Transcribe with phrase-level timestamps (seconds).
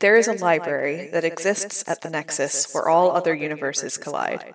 [0.00, 4.54] There is a library that exists at the nexus where all other universes collide.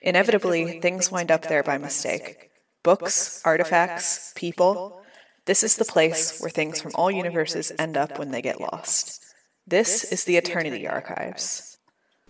[0.00, 2.50] Inevitably, things wind up there by mistake.
[2.82, 5.02] Books, artifacts, people.
[5.44, 9.22] This is the place where things from all universes end up when they get lost.
[9.66, 11.76] This is the Eternity Archives.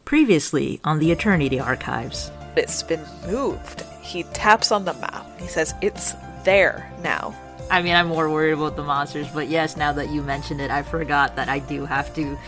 [0.05, 2.33] Previously on the Eternity Archives.
[2.57, 3.83] It's been moved.
[4.03, 5.25] He taps on the map.
[5.39, 7.33] He says, It's there now.
[7.71, 10.71] I mean, I'm more worried about the monsters, but yes, now that you mentioned it,
[10.71, 12.39] I forgot that I do have to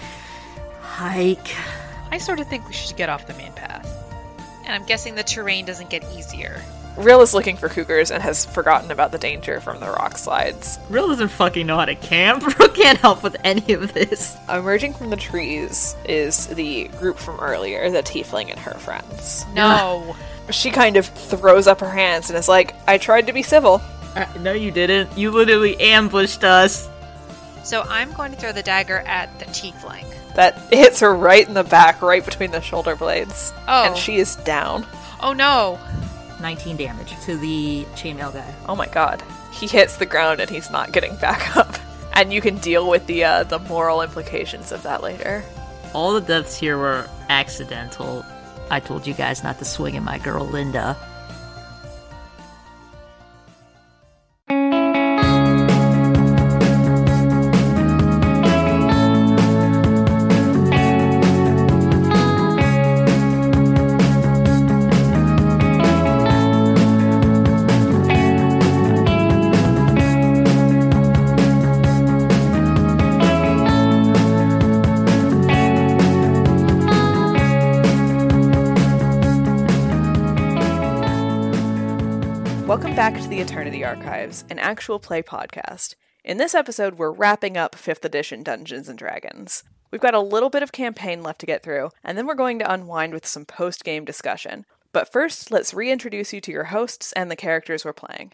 [0.81, 1.55] hike.
[2.11, 3.87] I sort of think we should get off the main path.
[4.65, 6.63] And I'm guessing the terrain doesn't get easier.
[6.97, 10.81] Ryl is looking for cougars and has forgotten about the danger from the rock slides.
[10.91, 12.43] Ryl doesn't fucking know how to camp.
[12.59, 14.37] Ryl can't help with any of this.
[14.49, 19.45] Emerging from the trees is the group from earlier, the tiefling and her friends.
[19.55, 20.17] No.
[20.51, 23.83] She kind of throws up her hands and is like, I tried to be civil.
[24.17, 25.17] Uh, no, you didn't.
[25.17, 26.89] You literally ambushed us.
[27.65, 30.07] So I'm going to throw the dagger at the tiefling.
[30.35, 33.53] That hits her right in the back, right between the shoulder blades.
[33.67, 33.85] Oh.
[33.85, 34.87] And she is down.
[35.21, 35.79] Oh no.
[36.41, 38.55] 19 damage to the chainmail guy.
[38.69, 39.23] Oh my god.
[39.53, 41.77] He hits the ground and he's not getting back up.
[42.15, 45.45] And you can deal with the uh, the moral implications of that later.
[45.93, 48.25] All the deaths here were accidental.
[48.71, 50.97] I told you guys not to swing at my girl Linda.
[54.49, 54.78] Thank you.
[82.69, 85.95] Welcome back to the Eternity Archives, an actual play podcast.
[86.23, 89.63] In this episode, we're wrapping up 5th edition Dungeons and Dragons.
[89.91, 92.59] We've got a little bit of campaign left to get through, and then we're going
[92.59, 94.67] to unwind with some post game discussion.
[94.93, 98.33] But first, let's reintroduce you to your hosts and the characters we're playing.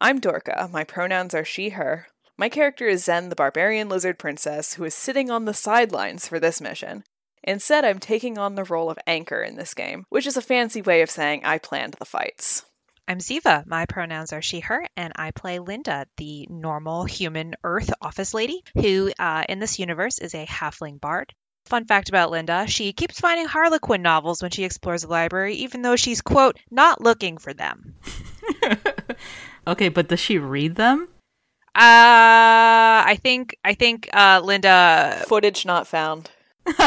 [0.00, 0.68] I'm Dorca.
[0.72, 2.08] My pronouns are she, her.
[2.36, 6.40] My character is Zen, the barbarian lizard princess, who is sitting on the sidelines for
[6.40, 7.04] this mission.
[7.44, 10.82] Instead, I'm taking on the role of anchor in this game, which is a fancy
[10.82, 12.64] way of saying I planned the fights.
[13.08, 13.66] I'm Ziva.
[13.66, 18.62] My pronouns are she, her, and I play Linda, the normal human Earth office lady,
[18.74, 21.34] who uh, in this universe is a halfling bard.
[21.66, 25.82] Fun fact about Linda she keeps finding Harlequin novels when she explores the library, even
[25.82, 27.94] though she's, quote, not looking for them.
[29.66, 31.08] okay, but does she read them?
[31.74, 36.30] Uh, I think, I think, uh, Linda, Footage not found.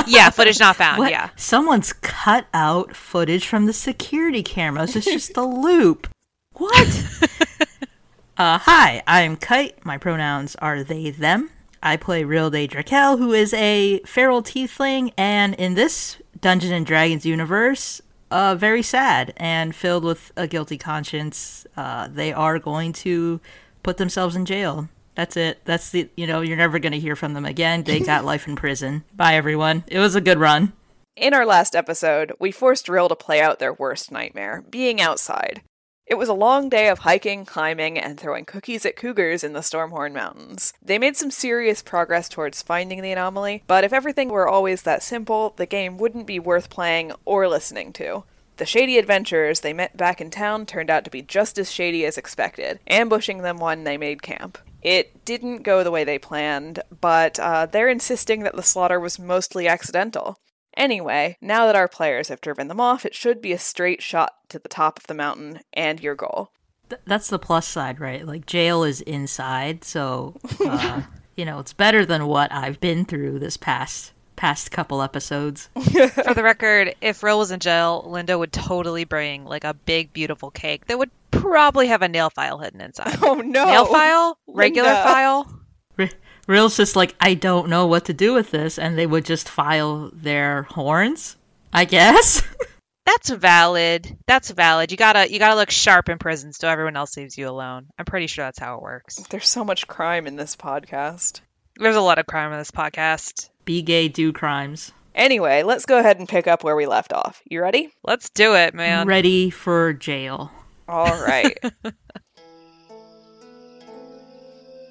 [0.08, 1.12] Yeah, footage not found, What?
[1.12, 1.30] yeah.
[1.36, 4.96] Someone's cut out footage from the security cameras.
[4.96, 6.08] It's just a loop.
[6.53, 7.03] What?
[8.38, 9.84] uh, hi, I'm Kite.
[9.85, 11.50] My pronouns are they, them.
[11.84, 16.85] I play Ryl Day Drakel, who is a feral tiefling, and in this Dungeons and
[16.85, 21.68] Dragons universe, uh, very sad and filled with a guilty conscience.
[21.78, 23.40] Uh, they are going to
[23.84, 24.90] put themselves in jail.
[25.16, 25.62] That's it.
[25.66, 27.84] That's the, you know, you're never going to hear from them again.
[27.84, 29.03] They got life in prison.
[29.14, 29.84] Bye, everyone.
[29.88, 30.74] It was a good run.
[31.16, 35.62] In our last episode, we forced Ryl to play out their worst nightmare being outside.
[36.06, 39.62] It was a long day of hiking, climbing, and throwing cookies at cougars in the
[39.62, 40.72] Stormhorn Mountains.
[40.80, 45.02] They made some serious progress towards finding the anomaly, but if everything were always that
[45.02, 48.24] simple, the game wouldn't be worth playing or listening to.
[48.58, 52.06] The shady adventurers they met back in town turned out to be just as shady
[52.06, 54.59] as expected, ambushing them when they made camp.
[54.85, 59.18] It didn't go the way they planned, but uh, they're insisting that the slaughter was
[59.18, 60.38] mostly accidental.
[60.78, 64.34] Anyway, now that our players have driven them off, it should be a straight shot
[64.50, 66.51] to the top of the mountain and your goal.
[66.88, 68.28] Th- that's the plus side, right?
[68.28, 71.02] Like jail is inside, so uh,
[71.35, 75.69] you know it's better than what I've been through this past past couple episodes.
[75.81, 80.13] For the record, if Ryl was in jail, Linda would totally bring like a big,
[80.13, 81.09] beautiful cake that would
[81.50, 83.17] probably have a nail file hidden inside.
[83.22, 83.66] Oh no!
[83.66, 84.38] nail file?
[84.47, 85.03] Regular Linda.
[85.03, 85.59] file?
[86.00, 86.09] R-
[86.47, 89.50] Ryl's just like I don't know what to do with this, and they would just
[89.50, 91.37] file their horns.
[91.73, 92.41] I guess.
[93.05, 94.17] That's valid.
[94.28, 94.91] That's valid.
[94.91, 97.87] You gotta you gotta look sharp in prison so everyone else leaves you alone.
[97.99, 99.17] I'm pretty sure that's how it works.
[99.29, 101.41] There's so much crime in this podcast.
[101.78, 103.49] There's a lot of crime in this podcast.
[103.64, 104.91] Be gay, do crimes.
[105.14, 107.41] Anyway, let's go ahead and pick up where we left off.
[107.46, 107.91] You ready?
[108.03, 109.08] Let's do it, man.
[109.08, 110.52] Ready for jail.
[110.87, 111.58] All right.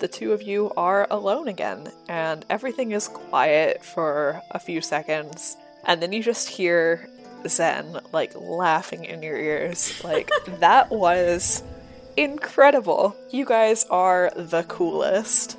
[0.01, 5.57] the two of you are alone again, and everything is quiet for a few seconds,
[5.85, 7.09] and then you just hear
[7.47, 10.03] Zen like laughing in your ears.
[10.03, 11.63] Like, that was
[12.17, 13.17] incredible.
[13.31, 15.57] You guys are the coolest.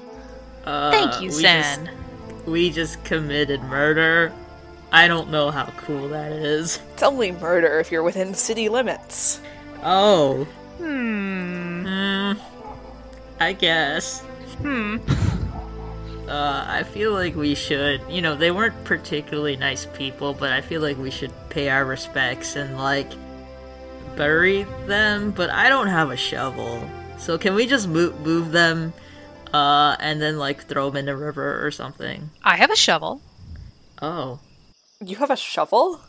[0.66, 1.86] Uh, Thank you, we Zen.
[1.86, 1.98] just-
[2.46, 4.32] we just committed murder.
[4.92, 6.80] I don't know how cool that is.
[6.94, 9.42] It's only murder if you're within city limits.
[9.86, 10.46] Oh,
[10.80, 11.84] Hmm.
[11.86, 12.32] hmm.
[13.40, 14.22] I guess.
[14.62, 14.98] Hmm.
[16.28, 18.02] Uh, I feel like we should.
[18.10, 21.86] You know, they weren't particularly nice people, but I feel like we should pay our
[21.86, 23.12] respects and, like,
[24.16, 25.32] bury them.
[25.32, 26.82] But I don't have a shovel.
[27.20, 28.92] So can we just move, move them,
[29.54, 32.32] uh, and then, like, throw them in the river or something?
[32.44, 33.22] I have a shovel.
[34.02, 34.40] Oh.
[35.06, 36.02] You have a shovel?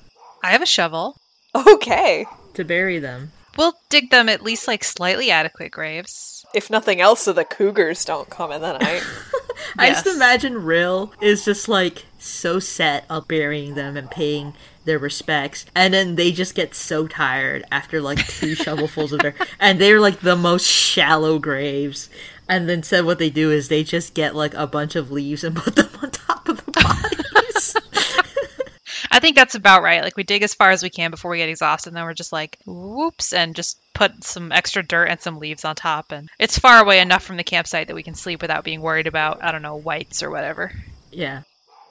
[0.42, 1.16] I have a shovel.
[1.54, 2.24] Okay.
[2.54, 3.32] To bury them.
[3.56, 6.44] We'll dig them at least like slightly adequate graves.
[6.54, 9.02] If nothing else, so the cougars don't come in the night.
[9.78, 14.54] I just imagine Ryl is just like so set on burying them and paying
[14.84, 19.34] their respects, and then they just get so tired after like two shovelfuls of dirt,
[19.58, 22.08] and they're like the most shallow graves.
[22.48, 25.42] And then said what they do is they just get like a bunch of leaves
[25.42, 26.35] and put them on top of the bodies.
[29.16, 30.02] I think that's about right.
[30.02, 32.12] Like we dig as far as we can before we get exhausted, and then we're
[32.12, 36.12] just like, whoops, and just put some extra dirt and some leaves on top.
[36.12, 39.06] And it's far away enough from the campsite that we can sleep without being worried
[39.06, 40.70] about, I don't know, wights or whatever.
[41.10, 41.42] yeah.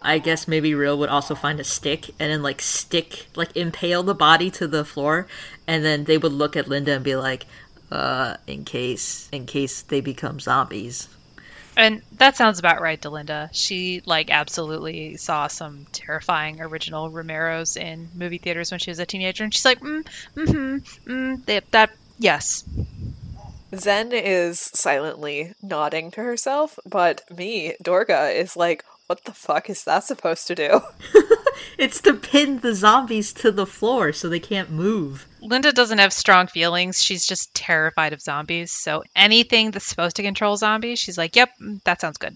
[0.03, 4.03] I guess maybe Ryl would also find a stick and then like stick like impale
[4.03, 5.25] the body to the floor
[5.65, 7.47] and then they would look at Linda and be like,
[7.91, 11.07] uh, in case in case they become zombies.
[11.77, 13.49] And that sounds about right Delinda.
[13.51, 19.05] She like absolutely saw some terrifying original Romeros in movie theaters when she was a
[19.05, 22.63] teenager, and she's like, mm, mm-hmm, mm, that, that, yes,
[23.75, 29.83] Zen is silently nodding to herself, but me, Dorca, is like, what the fuck is
[29.83, 30.81] that supposed to do?
[31.77, 35.27] It's to pin the zombies to the floor so they can't move.
[35.45, 37.01] Linda doesn't have strong feelings.
[37.03, 38.71] She's just terrified of zombies.
[38.71, 42.35] So anything that's supposed to control zombies, she's like, yep, mm, that sounds good.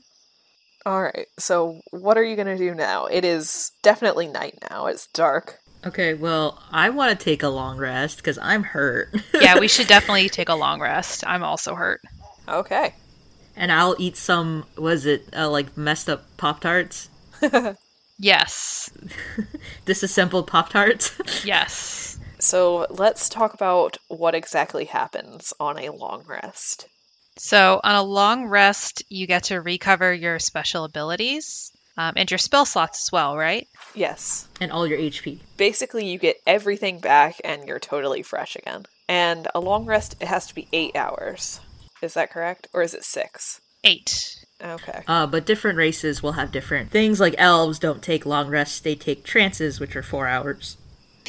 [0.86, 3.06] Alright, so what are you gonna do now?
[3.08, 4.86] It is definitely night now.
[4.88, 5.60] It's dark.
[5.86, 9.14] Okay, well, I want to take a long rest because I'm hurt.
[9.42, 11.24] Yeah, we should definitely take a long rest.
[11.28, 12.02] I'm also hurt.
[12.48, 12.94] Okay.
[13.56, 17.10] and I'll eat some, was it, uh, like messed up Pop Tarts?
[18.22, 18.90] Yes.
[19.86, 21.14] Disassembled Pop Tarts?
[21.46, 22.20] Yes.
[22.40, 26.88] So let's talk about what exactly happens on a long rest.
[27.38, 32.38] So on a long rest, you get to recover your special abilities um, and your
[32.38, 33.68] spell slots as well, right?
[33.94, 34.48] Yes.
[34.62, 35.40] and all your HP.
[35.58, 38.86] Basically, you get everything back and you're totally fresh again.
[39.08, 41.60] And a long rest, it has to be eight hours.
[42.02, 42.68] Is that correct?
[42.74, 43.60] Or is it six?
[43.84, 44.46] Eight.
[44.64, 45.04] Okay.
[45.08, 47.20] Uh, but different races will have different things.
[47.20, 50.76] Like elves don't take long rests; they take trances, which are four hours.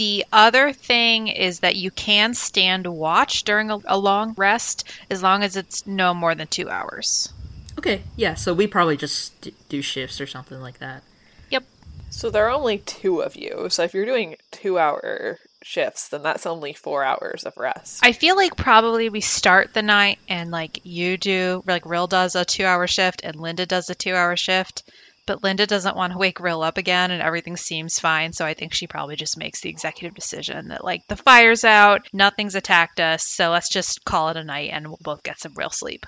[0.00, 5.22] The other thing is that you can stand watch during a, a long rest as
[5.22, 7.30] long as it's no more than two hours.
[7.76, 8.32] Okay, yeah.
[8.32, 11.02] So we probably just do shifts or something like that.
[11.50, 11.64] Yep.
[12.08, 13.66] So there are only two of you.
[13.68, 18.00] So if you're doing two hour shifts, then that's only four hours of rest.
[18.02, 22.36] I feel like probably we start the night and like you do, like Ryl does
[22.36, 24.82] a two hour shift and Linda does a two hour shift.
[25.26, 28.32] But Linda doesn't want to wake Ryl up again and everything seems fine.
[28.32, 32.06] So I think she probably just makes the executive decision that like the fire's out,
[32.12, 33.26] nothing's attacked us.
[33.28, 36.04] So let's just call it a night and we'll both get some real sleep.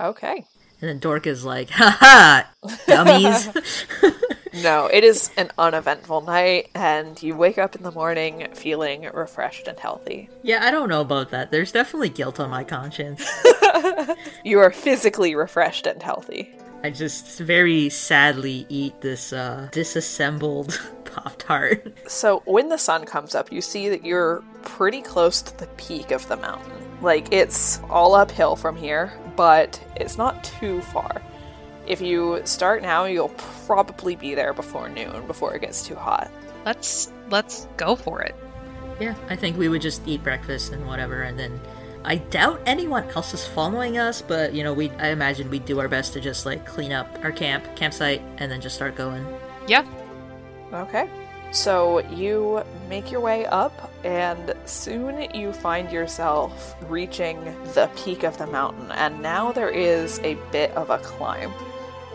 [0.00, 0.44] Okay.
[0.80, 2.50] And then Dork is like, "Ha ha,
[2.86, 3.48] dummies!"
[4.62, 9.68] No, it is an uneventful night, and you wake up in the morning feeling refreshed
[9.68, 10.30] and healthy.
[10.42, 11.50] yeah, I don't know about that.
[11.50, 13.24] There's definitely guilt on my conscience.
[14.44, 16.50] You are physically refreshed and healthy.
[16.82, 21.92] I just very sadly eat this uh, disassembled Pop Tart.
[22.06, 26.12] So when the sun comes up, you see that you're pretty close to the peak
[26.12, 26.72] of the mountain.
[27.02, 31.22] Like it's all uphill from here, but it's not too far.
[31.86, 33.30] If you start now, you'll
[33.66, 36.30] probably be there before noon, before it gets too hot.
[36.64, 38.34] Let's let's go for it.
[39.00, 41.60] Yeah, I think we would just eat breakfast and whatever, and then
[42.04, 45.80] I doubt anyone else is following us, but you know, we I imagine we'd do
[45.80, 49.26] our best to just like clean up our camp, campsite, and then just start going.
[49.66, 49.86] Yeah.
[50.72, 51.08] Okay.
[51.50, 57.42] So you make your way up, and soon you find yourself reaching
[57.74, 58.90] the peak of the mountain.
[58.92, 61.50] And now there is a bit of a climb.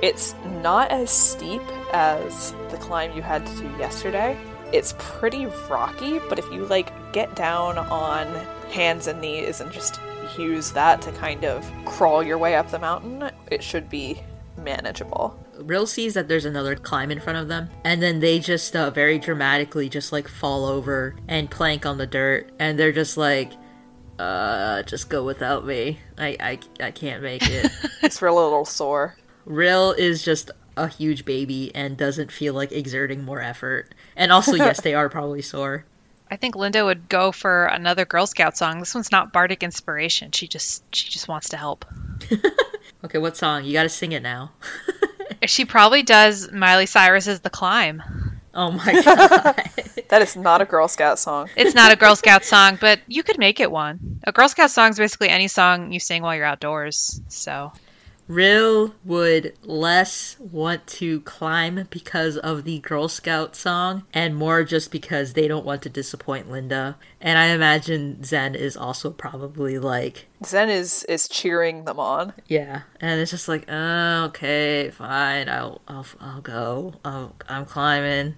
[0.03, 1.63] It's not as steep
[1.93, 4.37] as the climb you had to do yesterday.
[4.73, 8.25] It's pretty rocky, but if you like get down on
[8.71, 9.99] hands and knees and just
[10.37, 14.19] use that to kind of crawl your way up the mountain, it should be
[14.57, 15.39] manageable.
[15.59, 18.89] Ryl sees that there's another climb in front of them, and then they just uh,
[18.89, 23.53] very dramatically just like fall over and plank on the dirt, and they're just like,
[24.17, 25.99] uh, just go without me.
[26.17, 27.71] I I, I can't make it.
[28.01, 29.15] It's real a little sore.
[29.45, 33.93] Ryl is just a huge baby and doesn't feel like exerting more effort.
[34.15, 35.85] And also, yes, they are probably sore.
[36.31, 38.79] I think Linda would go for another Girl Scout song.
[38.79, 40.31] This one's not bardic inspiration.
[40.31, 41.85] She just she just wants to help.
[43.03, 43.65] Okay, what song?
[43.65, 44.51] You got to sing it now.
[45.45, 48.01] She probably does Miley Cyrus's The Climb.
[48.53, 49.61] Oh my god.
[50.09, 51.49] That is not a Girl Scout song.
[51.55, 54.21] It's not a Girl Scout song, but you could make it one.
[54.23, 57.19] A Girl Scout song is basically any song you sing while you're outdoors.
[57.27, 57.73] So
[58.27, 64.91] Ryl would less want to climb because of the Girl Scout song and more just
[64.91, 66.97] because they don't want to disappoint Linda.
[67.19, 72.33] And I imagine Zen is also probably like, Zen is is cheering them on.
[72.47, 72.83] yeah.
[73.01, 76.95] And it's just like, oh, okay, fine, I'll, I'll, I'll go.
[77.03, 78.35] I'll, I'm climbing.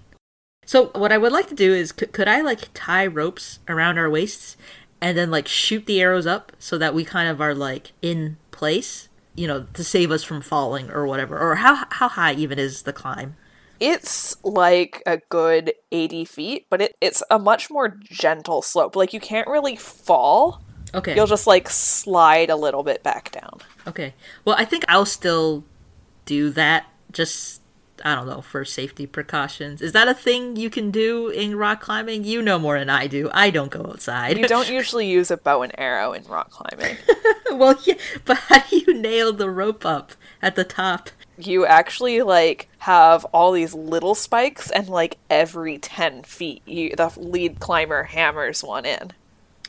[0.64, 3.98] So what I would like to do is, could, could I like tie ropes around
[3.98, 4.56] our waists
[5.00, 8.36] and then like shoot the arrows up so that we kind of are like in
[8.50, 11.38] place, you know, to save us from falling or whatever.
[11.38, 13.36] Or how how high even is the climb?
[13.78, 18.96] It's like a good 80 feet, but it, it's a much more gentle slope.
[18.96, 20.62] Like you can't really fall.
[20.94, 21.14] Okay.
[21.14, 23.60] You'll just like slide a little bit back down.
[23.86, 24.14] Okay.
[24.44, 25.64] Well, I think I'll still
[26.24, 26.86] do that.
[27.12, 27.60] Just
[28.04, 29.80] I don't know for safety precautions.
[29.80, 32.24] Is that a thing you can do in rock climbing?
[32.24, 33.30] You know more than I do.
[33.32, 34.36] I don't go outside.
[34.38, 36.96] You don't usually use a bow and arrow in rock climbing.
[37.52, 40.12] well, yeah, but how do you nail the rope up
[40.42, 41.10] at the top?
[41.38, 47.12] you actually like have all these little spikes and like every 10 feet you the
[47.18, 49.12] lead climber hammers one in.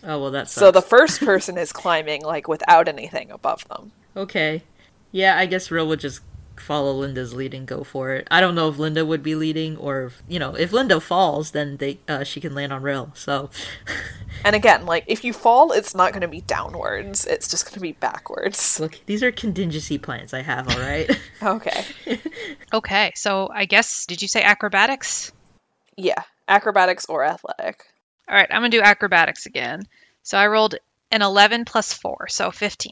[0.01, 3.91] Oh well, that's So the first person is climbing like without anything above them.
[4.15, 4.63] okay.
[5.12, 6.22] Yeah, I guess Ryl would just
[6.59, 8.27] follow Linda's lead and go for it.
[8.31, 11.51] I don't know if Linda would be leading or if, you know if Linda falls,
[11.51, 13.11] then they uh, she can land on rail.
[13.15, 13.49] So
[14.45, 17.25] And again, like if you fall, it's not going to be downwards.
[17.25, 18.79] It's just going to be backwards.
[18.79, 20.69] look, these are contingency plans I have.
[20.69, 21.09] All right.
[21.41, 21.85] Okay.
[22.73, 25.31] okay, so I guess did you say acrobatics?
[25.95, 27.83] Yeah, acrobatics or athletic.
[28.27, 29.83] All right, I'm gonna do acrobatics again.
[30.23, 30.75] So I rolled
[31.11, 32.91] an 11 plus four, so 15.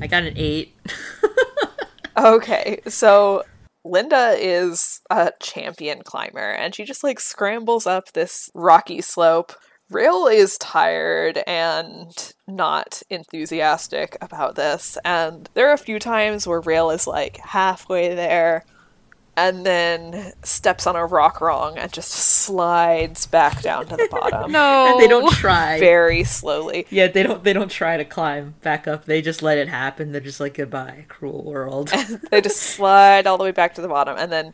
[0.00, 0.76] I got an eight.
[2.16, 3.42] Okay, so
[3.84, 9.52] Linda is a champion climber and she just like scrambles up this rocky slope.
[9.90, 16.62] Ryl is tired and not enthusiastic about this, and there are a few times where
[16.62, 18.64] Ryl is like halfway there
[19.36, 24.52] and then steps on a rock wrong and just slides back down to the bottom.
[24.52, 25.78] No, And they don't try.
[25.80, 26.86] Very slowly.
[26.90, 29.06] Yeah, they don't they don't try to climb back up.
[29.06, 30.12] They just let it happen.
[30.12, 31.92] They're just like goodbye, cruel world.
[32.30, 34.52] they just slide all the way back to the bottom and then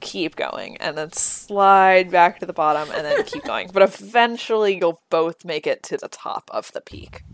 [0.00, 4.76] keep going and then slide back to the bottom and then keep going but eventually
[4.78, 7.24] you'll both make it to the top of the peak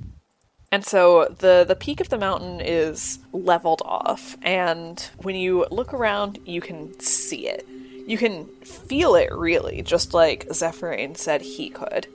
[0.75, 5.95] and so the the peak of the mountain is leveled off and when you look
[5.95, 7.65] around you can see it
[8.09, 12.09] you can feel it really just like Zephyrin said he could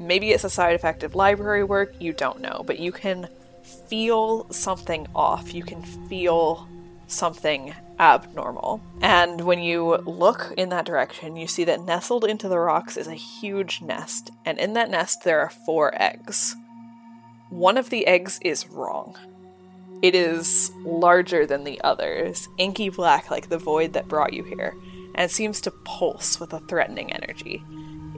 [0.00, 3.28] maybe it's a side effect of library work you don't know but you can
[3.88, 6.66] feel something off you can feel
[7.06, 8.80] something abnormal.
[9.00, 13.06] And when you look in that direction, you see that nestled into the rocks is
[13.06, 16.56] a huge nest, and in that nest there are four eggs.
[17.52, 19.14] One of the eggs is wrong.
[20.00, 24.74] It is larger than the others, inky black like the void that brought you here,
[25.14, 27.62] and seems to pulse with a threatening energy.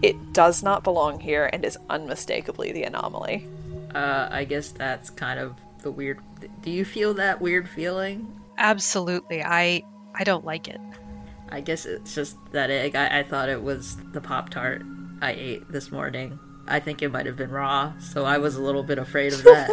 [0.03, 3.47] It does not belong here and is unmistakably the anomaly.
[3.95, 6.21] uh, I guess that's kind of the weird.
[6.62, 8.41] Do you feel that weird feeling?
[8.57, 9.43] absolutely.
[9.43, 9.83] I
[10.14, 10.81] I don't like it.
[11.50, 12.95] I guess it's just that egg.
[12.95, 14.83] I, I thought it was the Pop Tart
[15.21, 16.38] I ate this morning.
[16.66, 19.42] I think it might have been raw, so I was a little bit afraid of
[19.44, 19.71] that.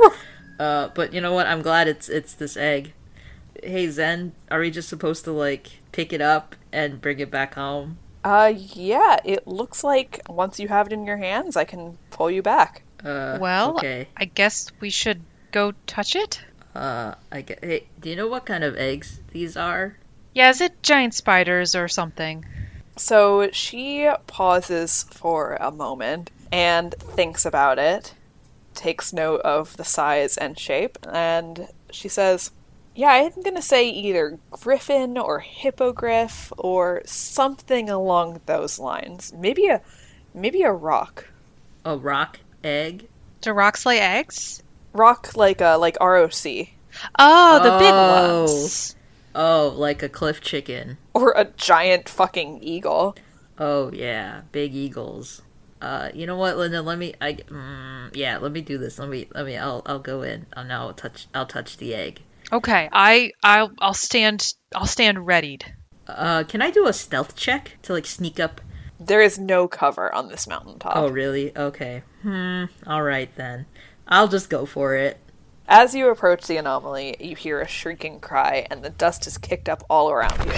[0.60, 1.48] uh, but you know what?
[1.48, 2.94] I'm glad it's it's this egg.
[3.64, 7.56] Hey Zen, are we just supposed to like pick it up and bring it back
[7.56, 7.98] home?
[8.24, 12.30] Uh, yeah, it looks like once you have it in your hands, I can pull
[12.30, 12.84] you back.
[13.04, 14.08] Uh, Well, okay.
[14.16, 15.22] I guess we should
[15.52, 16.42] go touch it.
[16.76, 17.64] Uh, I get.
[17.64, 19.98] Hey, do you know what kind of eggs these are?
[20.34, 22.46] Yeah, is it giant spiders or something?
[22.96, 28.14] So she pauses for a moment and thinks about it,
[28.74, 32.52] takes note of the size and shape, and she says,
[32.96, 39.34] Yeah, I'm gonna say either griffin or hippogriff or something along those lines.
[39.36, 39.82] Maybe a
[40.34, 41.28] maybe a rock.
[41.86, 43.08] A rock egg?
[43.42, 44.62] Do rocks lay eggs?
[44.94, 46.68] Rock like a like ROC.
[47.18, 48.42] Oh, the big Oh.
[48.44, 48.96] ones.
[49.34, 50.98] Oh, like a cliff chicken.
[51.14, 53.16] Or a giant fucking eagle.
[53.58, 55.42] Oh yeah, big eagles.
[55.82, 56.82] Uh, you know what, Linda?
[56.82, 57.16] Let me.
[57.20, 58.38] I mm, yeah.
[58.38, 59.00] Let me do this.
[59.00, 59.28] Let me.
[59.34, 59.58] Let me.
[59.58, 59.82] I'll.
[59.86, 60.46] I'll go in.
[60.54, 61.28] I'll now touch.
[61.34, 62.22] I'll touch the egg.
[62.54, 65.74] Okay, I I'll I'll stand I'll stand readied.
[66.08, 68.62] Uh, can I do a stealth check to like sneak up?
[69.00, 70.96] There is no cover on this mountaintop.
[70.96, 71.56] Oh, really?
[71.58, 72.04] Okay.
[72.22, 72.66] Hmm.
[72.86, 73.66] All right then.
[74.08, 75.18] I'll just go for it.
[75.68, 79.70] As you approach the anomaly, you hear a shrieking cry, and the dust is kicked
[79.70, 80.52] up all around you.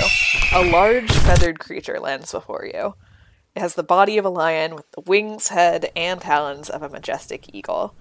[0.53, 2.95] A large feathered creature lands before you.
[3.55, 6.89] It has the body of a lion with the wings, head, and talons of a
[6.89, 7.95] majestic eagle.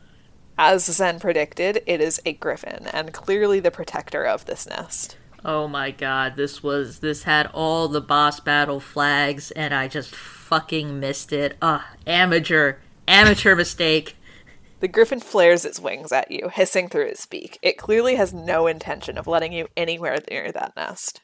[0.57, 5.17] As Zen predicted, it is a griffin, and clearly the protector of this nest.
[5.45, 10.15] Oh my god, this was this had all the boss battle flags and I just
[10.15, 11.57] fucking missed it.
[11.61, 12.77] Ugh, amateur.
[13.09, 14.17] Amateur mistake.
[14.79, 17.59] The griffin flares its wings at you, hissing through its beak.
[17.61, 21.21] It clearly has no intention of letting you anywhere near that nest.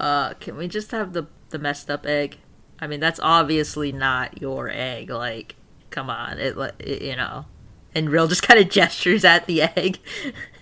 [0.00, 2.38] Uh, can we just have the the messed up egg?
[2.80, 5.10] I mean, that's obviously not your egg.
[5.10, 5.56] Like,
[5.90, 7.46] come on, it, it you know.
[7.94, 9.98] And Ryl just kind of gestures at the egg.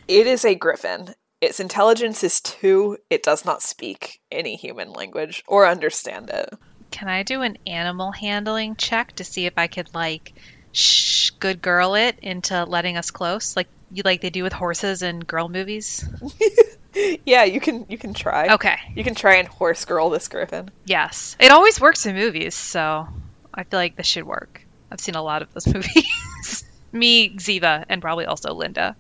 [0.07, 1.15] It is a griffin.
[1.41, 2.99] Its intelligence is two.
[3.11, 6.51] It does not speak any human language or understand it.
[6.91, 10.33] Can I do an animal handling check to see if I could like
[10.73, 15.03] shh good girl it into letting us close, like you like they do with horses
[15.03, 16.09] in girl movies?
[17.27, 18.55] Yeah, you can you can try.
[18.55, 18.77] Okay.
[18.95, 20.71] You can try and horse girl this griffin.
[20.85, 21.37] Yes.
[21.41, 23.09] It always works in movies, so
[23.53, 24.65] I feel like this should work.
[24.91, 26.65] I've seen a lot of those movies.
[26.93, 28.97] Me, Ziva, and probably also Linda.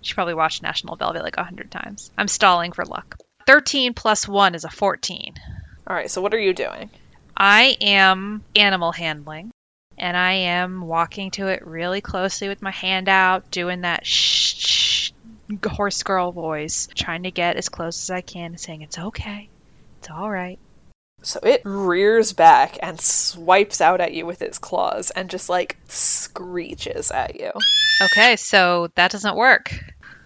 [0.00, 2.10] She probably watched National Velvet like a hundred times.
[2.18, 3.18] I'm stalling for luck.
[3.46, 5.34] 13 plus 1 is a 14.
[5.86, 6.90] All right, so what are you doing?
[7.36, 9.50] I am animal handling,
[9.96, 14.77] and I am walking to it really closely with my hand out, doing that shh
[15.66, 19.48] horse girl voice, trying to get as close as I can and saying, It's okay.
[19.98, 20.58] It's all right.
[21.22, 25.76] So it rears back and swipes out at you with its claws and just like
[25.88, 27.50] screeches at you.
[28.00, 29.74] Okay, so that doesn't work.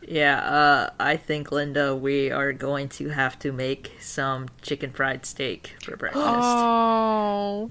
[0.06, 5.24] Yeah, uh, I think Linda, we are going to have to make some chicken fried
[5.24, 6.26] steak for breakfast.
[6.34, 7.70] Oh.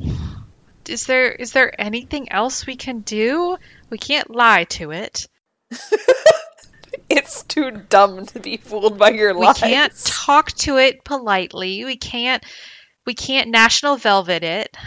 [0.87, 3.57] Is there is there anything else we can do?
[3.89, 5.27] We can't lie to it.
[7.17, 9.57] It's too dumb to be fooled by your We lies.
[9.59, 11.83] can't talk to it politely.
[11.85, 12.43] We can't
[13.05, 14.77] we can't national velvet it.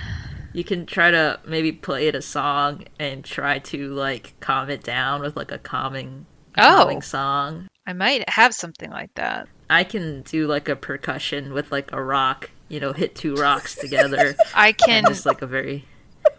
[0.52, 4.82] You can try to maybe play it a song and try to like calm it
[4.84, 6.76] down with like a calming, Oh.
[6.78, 7.68] calming song.
[7.86, 9.48] I might have something like that.
[9.68, 13.74] I can do like a percussion with like a rock, you know, hit two rocks
[13.74, 14.34] together.
[14.54, 15.84] I can just like a very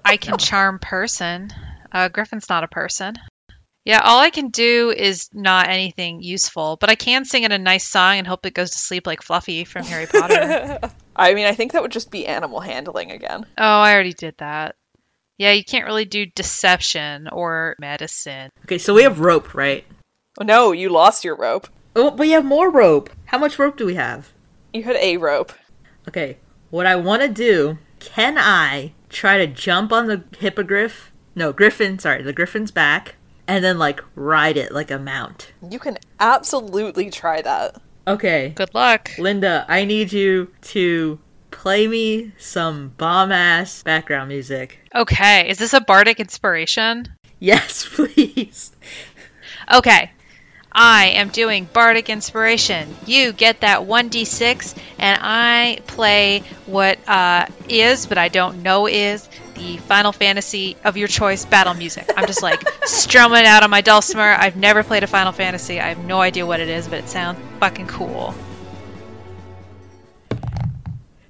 [0.03, 1.51] I can charm person.
[1.91, 3.15] Uh, Griffin's not a person.
[3.85, 7.59] Yeah, all I can do is not anything useful, but I can sing it a
[7.59, 10.79] nice song and hope it goes to sleep like Fluffy from Harry Potter.
[11.15, 13.45] I mean, I think that would just be animal handling again.
[13.59, 14.75] oh, I already did that.
[15.37, 18.49] Yeah, you can't really do deception or medicine.
[18.63, 19.85] Okay, so we have rope, right?
[20.39, 21.67] Oh, no, you lost your rope.
[21.95, 23.09] Oh, but you have more rope.
[23.25, 24.31] How much rope do we have?
[24.73, 25.53] You had a rope.
[26.07, 26.37] Okay,
[26.69, 31.11] what I want to do, can I try to jump on the hippogriff?
[31.35, 33.15] No, griffin, sorry, the griffin's back,
[33.47, 35.51] and then like ride it like a mount.
[35.69, 37.81] You can absolutely try that.
[38.07, 39.11] Okay, Good luck.
[39.17, 44.79] Linda, I need you to play me some bomb ass background music.
[44.93, 47.07] Okay, is this a bardic inspiration?
[47.39, 48.71] Yes, please.
[49.73, 50.11] Okay.
[50.77, 52.93] I am doing Bardic Inspiration.
[53.05, 59.29] You get that 1d6, and I play what uh, is, but I don't know is,
[59.55, 62.09] the Final Fantasy of your choice battle music.
[62.15, 64.35] I'm just like strumming out on my dulcimer.
[64.37, 65.79] I've never played a Final Fantasy.
[65.79, 68.35] I have no idea what it is, but it sounds fucking cool.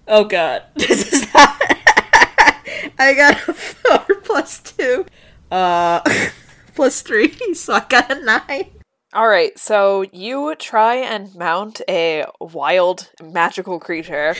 [0.07, 1.61] Oh god, this is not.
[2.99, 5.05] I got a four plus two,
[5.51, 6.01] uh,
[6.75, 8.71] plus three, so I got a nine.
[9.13, 14.35] All right, so you try and mount a wild magical creature,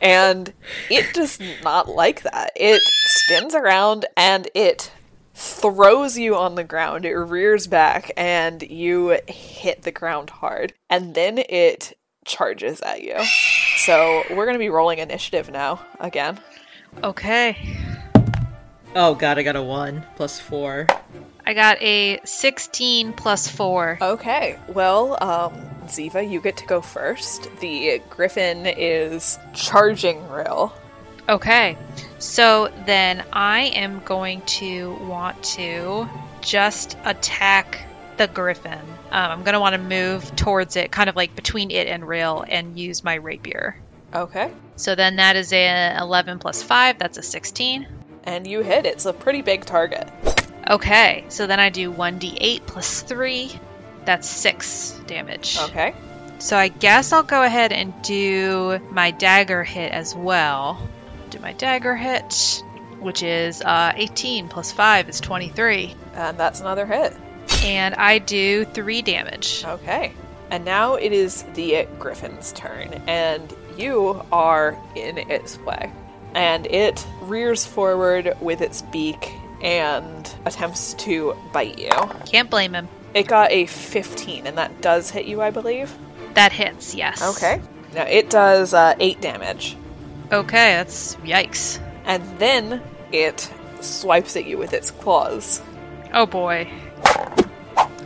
[0.00, 0.52] and
[0.90, 2.52] it does not like that.
[2.56, 4.92] It spins around and it
[5.34, 7.04] throws you on the ground.
[7.04, 13.16] It rears back and you hit the ground hard, and then it charges at you.
[13.78, 16.40] So we're going to be rolling initiative now again.
[17.02, 17.56] Okay.
[18.94, 20.86] Oh god, I got a one plus four.
[21.48, 23.98] I got a 16 plus 4.
[24.02, 25.54] Okay, well, um,
[25.88, 27.50] Ziva, you get to go first.
[27.60, 30.72] The griffin is charging Ryl.
[31.28, 31.76] Okay.
[32.18, 36.08] So then I am going to want to
[36.40, 37.80] just attack
[38.16, 38.80] the griffin.
[39.10, 42.02] Um, I'm going to want to move towards it, kind of like between it and
[42.02, 43.76] Ryl, and use my rapier.
[44.14, 44.50] Okay.
[44.76, 46.98] So then that is a 11 plus 5.
[46.98, 47.86] That's a 16.
[48.24, 48.86] And you hit.
[48.86, 50.08] It's a pretty big target.
[50.68, 51.24] Okay.
[51.28, 53.52] So then I do 1d8 plus 3.
[54.08, 55.58] That's 6 damage.
[55.60, 55.94] Okay.
[56.38, 60.80] So I guess I'll go ahead and do my dagger hit as well.
[61.28, 62.64] Do my dagger hit,
[63.00, 65.94] which is uh, 18 plus 5 is 23.
[66.14, 67.12] And that's another hit.
[67.62, 69.62] And I do 3 damage.
[69.66, 70.14] Okay.
[70.50, 75.92] And now it is the griffin's turn, and you are in its way.
[76.34, 81.90] And it rears forward with its beak and attempts to bite you.
[82.24, 82.88] Can't blame him.
[83.14, 85.92] It got a 15, and that does hit you, I believe.
[86.34, 87.36] That hits, yes.
[87.36, 87.60] Okay.
[87.94, 89.76] Now it does uh, 8 damage.
[90.30, 91.80] Okay, that's yikes.
[92.04, 95.62] And then it swipes at you with its claws.
[96.12, 96.70] Oh boy.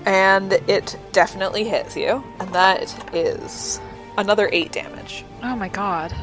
[0.07, 2.25] And it definitely hits you.
[2.39, 3.81] And that is
[4.17, 5.25] another 8 damage.
[5.43, 6.15] Oh my god.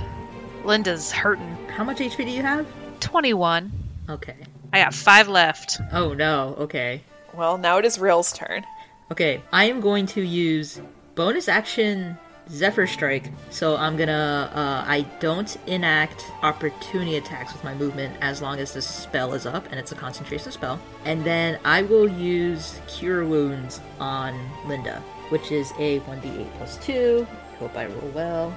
[0.63, 1.57] Linda's hurting.
[1.67, 2.65] How much HP do you have?
[2.99, 3.71] 21.
[4.09, 4.35] Okay.
[4.71, 5.79] I got 5 left.
[5.91, 7.01] Oh no, okay.
[7.39, 8.65] Well, now it is Ryl's turn.
[9.13, 10.82] Okay, I am going to use
[11.15, 12.17] bonus action
[12.49, 13.32] Zephyr Strike.
[13.49, 18.73] So I'm gonna, uh, I don't enact opportunity attacks with my movement as long as
[18.73, 20.82] the spell is up and it's a concentration spell.
[21.06, 27.25] And then I will use Cure Wounds on Linda, which is a 1d8 plus 2.
[27.58, 28.56] Hope I roll well.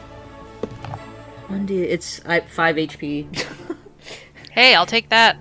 [1.46, 3.46] 1d, it's I, 5 HP.
[4.52, 5.38] Hey, I'll take that.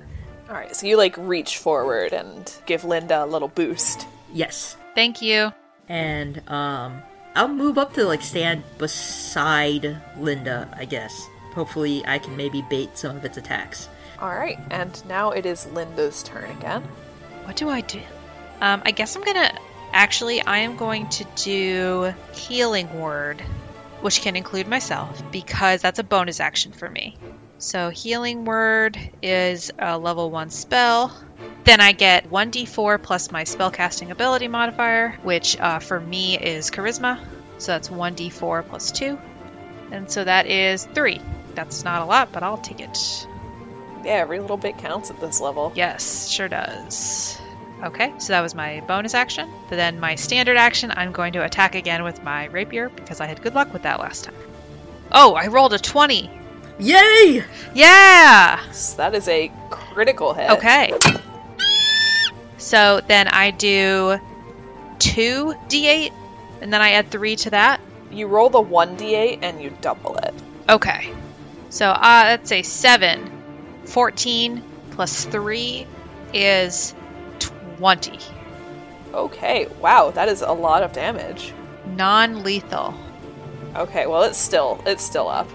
[0.51, 4.05] All right, so you like reach forward and give Linda a little boost.
[4.33, 4.75] yes.
[4.95, 5.53] Thank you.
[5.87, 7.01] And, um,
[7.35, 11.25] I'll move up to like stand beside Linda, I guess.
[11.53, 13.87] Hopefully, I can maybe bait some of its attacks.
[14.19, 16.83] All right, and now it is Linda's turn again.
[17.45, 18.01] What do I do?
[18.59, 19.57] Um, I guess I'm gonna.
[19.93, 23.39] Actually, I am going to do Healing Word,
[24.01, 27.17] which can include myself, because that's a bonus action for me.
[27.61, 31.15] So, Healing Word is a level 1 spell.
[31.63, 37.19] Then I get 1d4 plus my spellcasting ability modifier, which uh, for me is Charisma.
[37.59, 39.15] So that's 1d4 plus 2.
[39.91, 41.21] And so that is 3.
[41.53, 43.27] That's not a lot, but I'll take it.
[44.03, 45.71] Yeah, every little bit counts at this level.
[45.75, 47.37] Yes, sure does.
[47.83, 49.47] Okay, so that was my bonus action.
[49.69, 53.27] But then my standard action, I'm going to attack again with my rapier because I
[53.27, 54.35] had good luck with that last time.
[55.11, 56.40] Oh, I rolled a 20.
[56.79, 57.43] Yay!
[57.73, 58.71] Yeah!
[58.71, 60.49] So that is a critical hit.
[60.51, 60.93] Okay.
[62.57, 64.19] So then I do
[64.99, 66.11] 2d8
[66.61, 67.81] and then I add 3 to that.
[68.11, 70.33] You roll the 1d8 and you double it.
[70.69, 71.13] Okay.
[71.69, 73.41] So uh, that's a 7.
[73.85, 75.87] 14 plus 3
[76.33, 76.93] is
[77.77, 78.19] 20.
[79.13, 81.53] Okay, wow, that is a lot of damage.
[81.85, 82.93] Non lethal.
[83.75, 85.49] Okay, well it's still it's still up.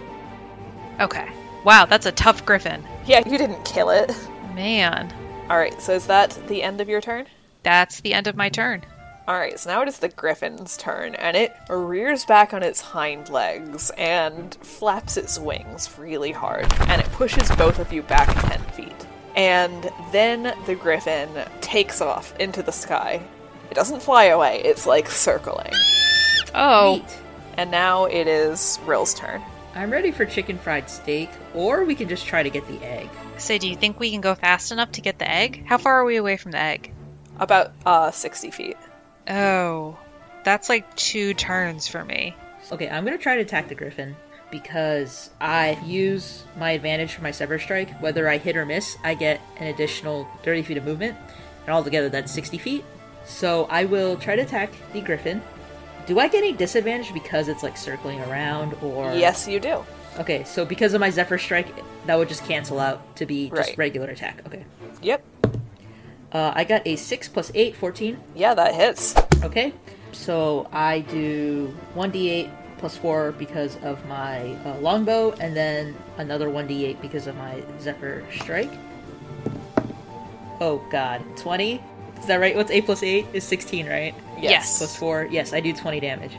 [1.00, 1.28] Okay.
[1.64, 2.84] Wow, that's a tough griffin.
[3.06, 4.10] Yeah, you didn't kill it.
[4.54, 5.12] Man.
[5.50, 7.26] All right, so is that the end of your turn?
[7.62, 8.84] That's the end of my turn.
[9.28, 12.80] All right, so now it is the griffin's turn, and it rears back on its
[12.80, 18.28] hind legs and flaps its wings really hard, and it pushes both of you back
[18.48, 19.06] 10 feet.
[19.34, 21.28] And then the griffin
[21.60, 23.20] takes off into the sky.
[23.68, 25.72] It doesn't fly away, it's like circling.
[26.54, 27.18] Oh, Neat.
[27.56, 29.42] And now it is Ryl's turn.
[29.76, 33.10] I'm ready for chicken fried steak, or we can just try to get the egg.
[33.36, 35.66] so do you think we can go fast enough to get the egg?
[35.66, 36.94] How far are we away from the egg?
[37.38, 38.78] About uh, 60 feet.
[39.28, 39.98] Oh,
[40.44, 42.34] that's like two turns for me.
[42.72, 44.16] Okay, I'm gonna try to attack the griffin
[44.50, 48.00] because I use my advantage for my Zephyr Strike.
[48.00, 51.18] Whether I hit or miss, I get an additional 30 feet of movement,
[51.66, 52.84] and altogether that's 60 feet.
[53.26, 55.42] So I will try to attack the griffin.
[56.06, 59.84] Do I get any disadvantage because it's like circling around, or Yes, you do.
[60.18, 61.68] Okay, so because of my Zephyr Strike,
[62.06, 63.78] that would just cancel out to be just Right.
[63.78, 64.40] regular attack.
[64.46, 64.64] Okay.
[65.02, 65.22] Yep.
[66.32, 68.18] Uh, I got a 6 plus 8, 14.
[68.34, 69.14] Yeah, that hits.
[69.42, 69.72] Okay.
[70.12, 77.00] So I do 1d8 plus 4 because of my uh, longbow, and then another 1d8
[77.02, 78.70] because of my Zephyr Strike.
[80.60, 81.22] Oh god.
[81.36, 81.82] 20?
[82.18, 82.56] Is that right?
[82.56, 83.26] What's 8 plus 8?
[83.32, 84.14] Is 16, right?
[84.38, 84.78] Yes.
[84.78, 85.28] Plus 4?
[85.30, 86.32] Yes, I do 20 damage.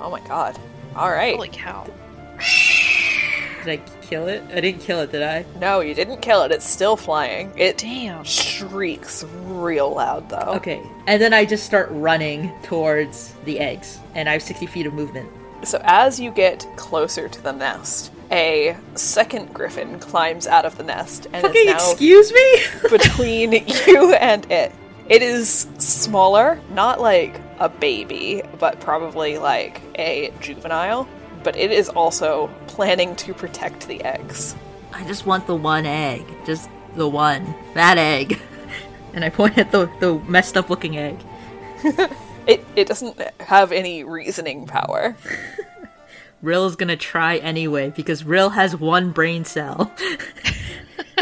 [0.00, 0.58] Oh my god.
[0.96, 1.34] All right.
[1.34, 1.86] Holy cow.
[3.64, 4.42] Did I kill it?
[4.52, 5.44] I didn't kill it, did I?
[5.58, 6.52] No, you didn't kill it.
[6.52, 7.50] It's still flying.
[7.56, 8.22] It Damn.
[8.24, 10.52] shrieks real loud though.
[10.56, 10.82] Okay.
[11.06, 14.92] And then I just start running towards the eggs, and I have 60 feet of
[14.92, 15.30] movement.
[15.62, 20.82] So as you get closer to the nest, a second griffin climbs out of the
[20.82, 22.58] nest and Fucking is now excuse me?
[22.90, 24.72] between you and it.
[25.08, 31.08] It is smaller, not like a baby, but probably like a juvenile.
[31.42, 34.56] But it is also planning to protect the eggs.
[34.92, 36.24] I just want the one egg.
[36.46, 37.54] Just the one.
[37.74, 38.40] That egg.
[39.12, 41.20] And I point at the, the messed up looking egg.
[42.46, 45.16] It it doesn't have any reasoning power.
[46.42, 49.90] Ryl's gonna try anyway because Ryl has one brain cell.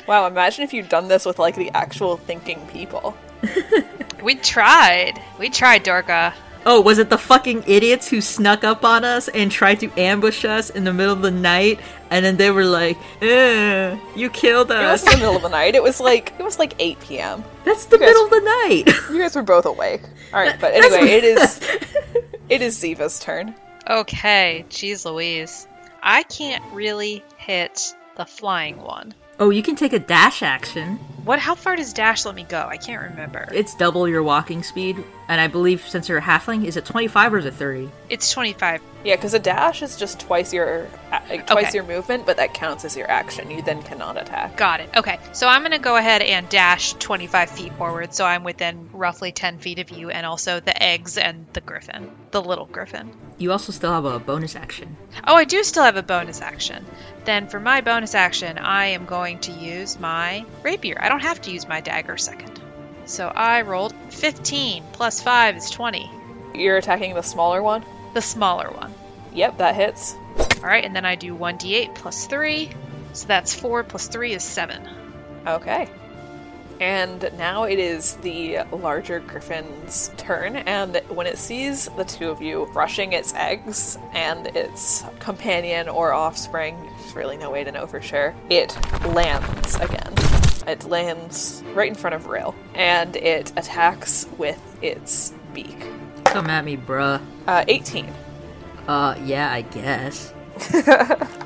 [0.08, 3.16] Wow, imagine if you'd done this with like the actual thinking people.
[4.22, 5.20] We tried.
[5.40, 6.32] We tried, Dorca.
[6.64, 10.44] oh, was it the fucking idiots who snuck up on us and tried to ambush
[10.44, 11.80] us in the middle of the night?
[12.10, 15.48] And then they were like, eh, "You killed It us." was the middle of the
[15.48, 15.74] night.
[15.74, 17.42] It was like it was like 8 p.m.
[17.64, 18.90] That's the guys- middle of the night.
[19.10, 20.02] You guys were both awake.
[20.32, 21.60] All right, but anyway, it is
[22.48, 23.54] it is Ziva's turn.
[23.90, 25.66] Okay, jeez Louise.
[26.00, 29.14] I can't really hit the flying one.
[29.38, 30.96] Oh, you can take a dash action.
[31.24, 31.38] What?
[31.38, 32.66] How far does dash let me go?
[32.68, 33.48] I can't remember.
[33.52, 37.32] It's double your walking speed, and I believe since you're a halfling, is it 25
[37.32, 37.90] or is it 30?
[38.10, 38.82] It's 25.
[39.02, 41.74] Yeah, because a dash is just twice your like, twice Okay.
[41.78, 43.50] your movement, but that counts as your action.
[43.50, 44.58] You then cannot attack.
[44.58, 44.90] Got it.
[44.94, 48.90] Okay, so I'm going to go ahead and dash 25 feet forward, so I'm within
[48.92, 53.10] roughly 10 feet of you, and also the eggs and the griffin, the little griffin.
[53.38, 54.96] You also still have a bonus action.
[55.26, 56.84] Oh, I do still have a bonus action.
[57.24, 60.98] Then for my bonus action, I am going to use my rapier.
[61.00, 62.60] I don't have to use my dagger second.
[63.04, 66.10] So I rolled 15 plus 5 is 20.
[66.54, 67.84] You're attacking the smaller one.
[68.14, 68.94] The smaller one.
[69.32, 70.14] Yep, that hits.
[70.38, 72.70] All right, and then I do 1d8 plus 3.
[73.12, 74.88] So that's 4 plus 3 is 7.
[75.46, 75.88] Okay.
[76.80, 82.42] And now it is the larger griffin's turn, and when it sees the two of
[82.42, 87.86] you brushing its eggs and its companion or offspring, there's really no way to know
[87.86, 90.21] for sure, it lands again.
[90.66, 95.86] It lands right in front of Ryl, and it attacks with its beak.
[96.24, 97.20] Come at me, bruh.
[97.46, 98.12] Uh, 18.
[98.86, 100.32] Uh, yeah, I guess.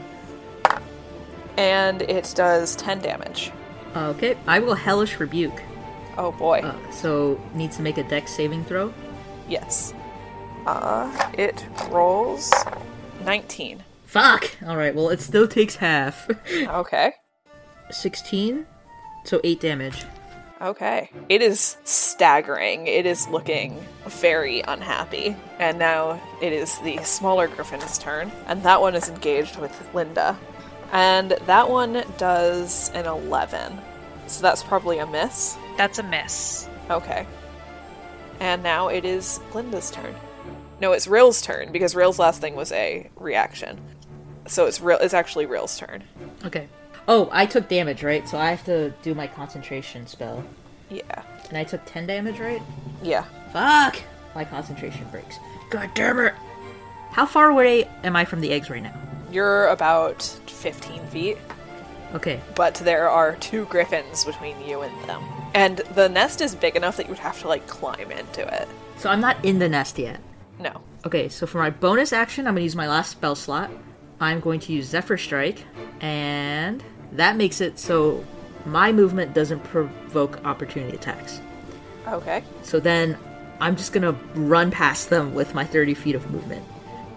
[1.57, 3.51] And it does 10 damage.
[3.95, 5.63] Okay, I will Hellish Rebuke.
[6.19, 6.61] Oh boy.
[6.61, 8.93] Uh, so, needs to make a dex saving throw.
[9.49, 9.95] Yes.
[10.67, 12.53] Uh, it rolls
[13.25, 13.83] 19.
[14.05, 14.51] Fuck!
[14.63, 16.29] Alright, well, it still takes half.
[16.69, 17.13] Okay.
[17.91, 18.67] 16,
[19.27, 20.05] so 8 damage.
[20.61, 21.11] Okay.
[21.29, 22.87] It is staggering.
[22.87, 25.37] It is looking very unhappy.
[25.59, 28.33] And now it is the smaller griffin's turn.
[28.47, 30.39] And that one is engaged with Linda.
[30.93, 33.79] And that one does an 11.
[34.29, 35.59] So that's probably a miss.
[35.77, 36.69] That's a miss.
[36.91, 37.27] Okay.
[38.41, 40.15] And now it is Linda's turn.
[40.81, 43.81] No, it's Ryl's turn because Ryl's last thing was a reaction.
[44.47, 44.99] So it's real.
[44.99, 46.05] It's actually Ryl's turn.
[46.45, 46.69] Okay.
[47.09, 48.29] Oh, I took damage, right?
[48.29, 50.45] So I have to do my concentration spell.
[50.91, 51.23] Yeah.
[51.49, 52.63] And I took 10 damage, right?
[53.03, 53.25] Yeah.
[53.53, 54.03] Fuck!
[54.35, 55.37] My concentration breaks.
[55.71, 56.35] God damn it!
[57.11, 58.95] How far away am I from the eggs right now?
[59.31, 61.39] You're about 15 feet,
[62.15, 62.41] Okay.
[62.55, 65.23] but there are two griffins between you and them.
[65.55, 68.69] And the nest is big enough that you would have to like climb into it.
[68.99, 70.21] So I'm not in the nest yet.
[70.59, 70.81] No.
[71.07, 73.71] Okay, so for my bonus action, I'm going to use my last spell slot.
[74.21, 75.65] I'm going to use Zephyr Strike,
[76.01, 76.83] and
[77.17, 78.25] that makes it so
[78.65, 81.41] my movement doesn't provoke opportunity attacks.
[82.09, 82.43] Okay.
[82.63, 83.17] So then
[83.61, 86.65] I'm just going to run past them with my 30 feet of movement.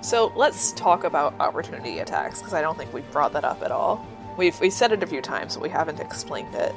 [0.01, 3.71] So let's talk about opportunity attacks because I don't think we've brought that up at
[3.71, 4.05] all.
[4.37, 6.73] We've we said it a few times, but we haven't explained it.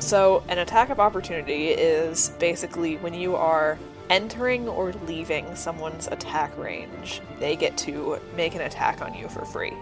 [0.00, 3.78] So an attack of opportunity is basically when you are
[4.10, 9.44] entering or leaving someone's attack range, they get to make an attack on you for
[9.44, 9.72] free,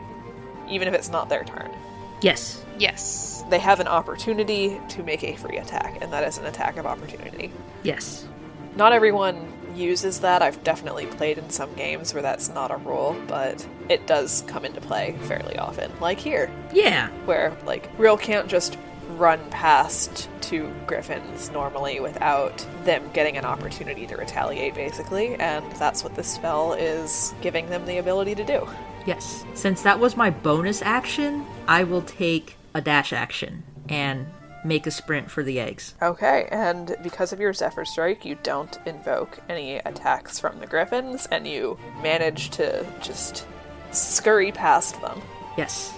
[0.68, 1.70] even if it's not their turn.
[2.20, 2.64] Yes.
[2.78, 3.44] Yes.
[3.50, 6.86] They have an opportunity to make a free attack, and that is an attack of
[6.86, 7.52] opportunity.
[7.82, 8.26] Yes.
[8.74, 10.42] Not everyone uses that.
[10.42, 14.64] I've definitely played in some games where that's not a rule, but it does come
[14.64, 15.92] into play fairly often.
[16.00, 17.08] Like here, Yeah.
[17.26, 18.78] where like Ryl can't just
[19.16, 26.02] run past two griffins normally without them getting an opportunity to retaliate basically, and that's
[26.02, 28.66] what this spell is giving them the ability to do.
[29.06, 29.44] Yes.
[29.54, 34.26] Since that was my bonus action, I will take a dash action and
[34.64, 35.94] make a sprint for the eggs.
[36.02, 41.26] Okay, and because of your Zephyr Strike, you don't invoke any attacks from the griffins,
[41.30, 43.46] and you manage to just
[43.92, 45.22] scurry past them.
[45.56, 45.94] Yes.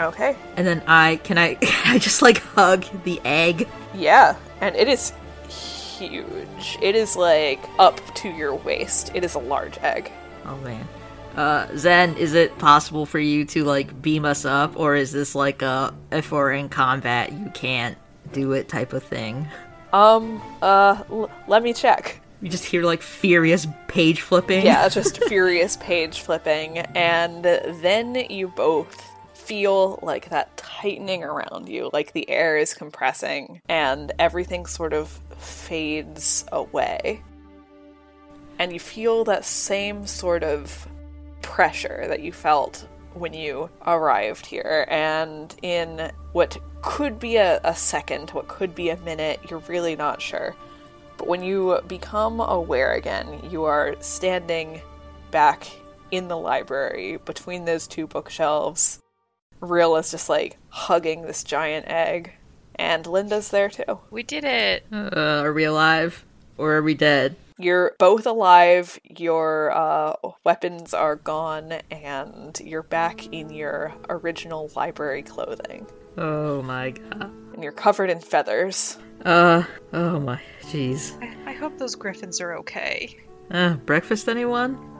[0.00, 0.36] Okay.
[0.56, 3.68] And then I can I I just like hug the egg.
[3.94, 5.12] Yeah, and it is
[5.48, 6.78] huge.
[6.82, 9.12] It is like up to your waist.
[9.14, 10.10] It is a large egg.
[10.44, 10.86] Oh man.
[11.36, 15.34] Uh Zen, is it possible for you to like beam us up or is this
[15.34, 17.98] like a if we're in combat you can't
[18.32, 19.48] do it type of thing?
[19.92, 22.20] Um, uh, l- let me check.
[22.42, 24.66] You just hear like furious page flipping.
[24.66, 31.90] Yeah, just furious page flipping, and then you both feel like that tightening around you,
[31.92, 37.22] like the air is compressing, and everything sort of fades away.
[38.58, 40.88] And you feel that same sort of
[41.44, 44.86] pressure that you felt when you arrived here.
[44.88, 49.94] And in what could be a, a second, what could be a minute, you're really
[49.94, 50.56] not sure.
[51.16, 54.80] But when you become aware again, you are standing
[55.30, 55.70] back
[56.10, 59.00] in the library between those two bookshelves.
[59.60, 62.32] Ryl is just like hugging this giant egg,
[62.74, 64.00] and Linda's there too.
[64.10, 64.84] We did it.
[64.92, 66.24] Uh, are we alive?
[66.58, 67.36] Or are we dead?
[67.58, 75.22] You're both alive, your uh, weapons are gone, and you're back in your original library
[75.22, 75.86] clothing.
[76.18, 77.30] Oh my god.
[77.54, 78.98] And you're covered in feathers.
[79.24, 79.62] Uh,
[79.92, 81.16] oh my, jeez.
[81.22, 83.16] I, I hope those griffins are okay.
[83.52, 84.90] Uh, breakfast anyone?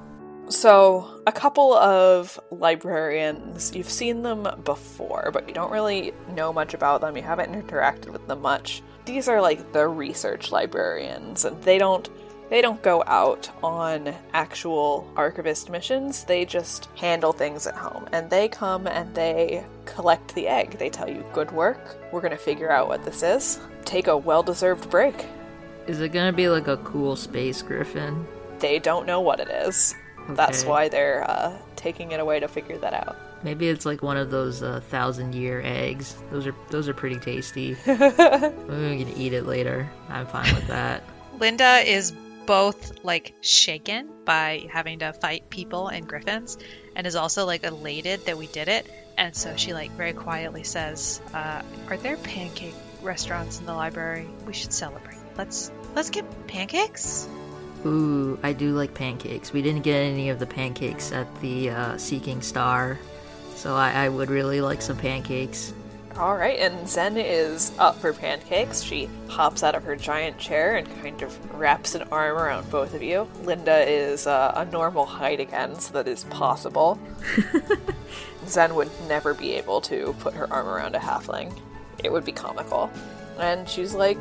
[0.48, 6.74] So, a couple of librarians, you've seen them before, but you don't really know much
[6.74, 7.16] about them.
[7.16, 8.82] You haven't interacted with them much.
[9.06, 12.08] These are like the research librarians, and they don't
[12.50, 16.24] they don't go out on actual archivist missions.
[16.24, 18.06] They just handle things at home.
[18.12, 20.78] And they come and they collect the egg.
[20.78, 21.96] They tell you, "Good work.
[22.12, 23.58] We're going to figure out what this is.
[23.84, 25.26] Take a well-deserved break."
[25.86, 28.26] Is it gonna be like a cool space griffin?
[28.58, 29.94] They don't know what it is.
[30.30, 33.16] That's why they're uh, taking it away to figure that out.
[33.42, 36.16] Maybe it's like one of those uh, thousand year eggs.
[36.30, 37.76] Those are those are pretty tasty.
[37.86, 39.86] Maybe we can eat it later.
[40.08, 41.02] I'm fine with that.
[41.38, 42.14] Linda is
[42.46, 46.58] both like shaken by having to fight people and griffins
[46.96, 48.90] and is also like elated that we did it.
[49.16, 54.26] And so she like very quietly says, uh, "Are there pancake restaurants in the library?
[54.46, 55.18] We should celebrate.
[55.36, 57.28] Let's let's get pancakes."
[57.86, 59.52] Ooh, I do like pancakes.
[59.52, 62.98] We didn't get any of the pancakes at the uh, Seeking Star,
[63.54, 65.74] so I, I would really like some pancakes.
[66.16, 68.82] All right, and Zen is up for pancakes.
[68.82, 72.94] She hops out of her giant chair and kind of wraps an arm around both
[72.94, 73.28] of you.
[73.42, 77.00] Linda is uh, a normal height again, so that is possible.
[78.46, 81.52] Zen would never be able to put her arm around a halfling.
[82.04, 82.92] It would be comical.
[83.40, 84.18] And she's like,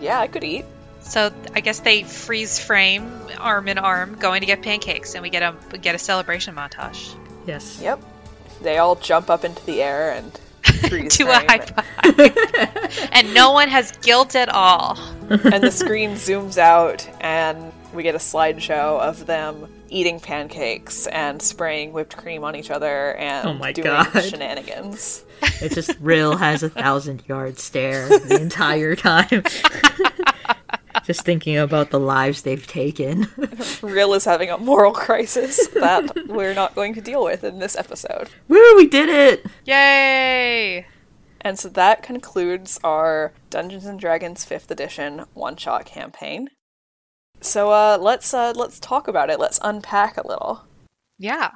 [0.00, 0.64] Yeah, I could eat.
[1.00, 5.30] So I guess they freeze frame arm in arm going to get pancakes, and we
[5.30, 7.14] get a we get a celebration montage.
[7.46, 7.78] Yes.
[7.80, 8.02] Yep.
[8.60, 10.32] They all jump up into the air and
[10.72, 14.98] freeze to a high five, and no one has guilt at all.
[15.30, 21.40] and the screen zooms out and we get a slideshow of them eating pancakes and
[21.40, 24.20] spraying whipped cream on each other and Oh my doing God.
[24.20, 25.24] shenanigans.
[25.60, 29.44] It's just Ryl has a thousand yard stare the entire time.
[31.04, 33.22] just thinking about the lives they've taken.
[33.82, 37.76] Ryl is having a moral crisis that we're not going to deal with in this
[37.76, 38.30] episode.
[38.48, 39.46] Woo, we did it!
[39.64, 40.86] Yay!
[41.40, 46.48] And so that concludes our Dungeons and Dragons 5th edition one-shot campaign.
[47.40, 49.38] So uh let's uh let's talk about it.
[49.38, 50.64] Let's unpack a little.
[51.18, 51.50] Yeah.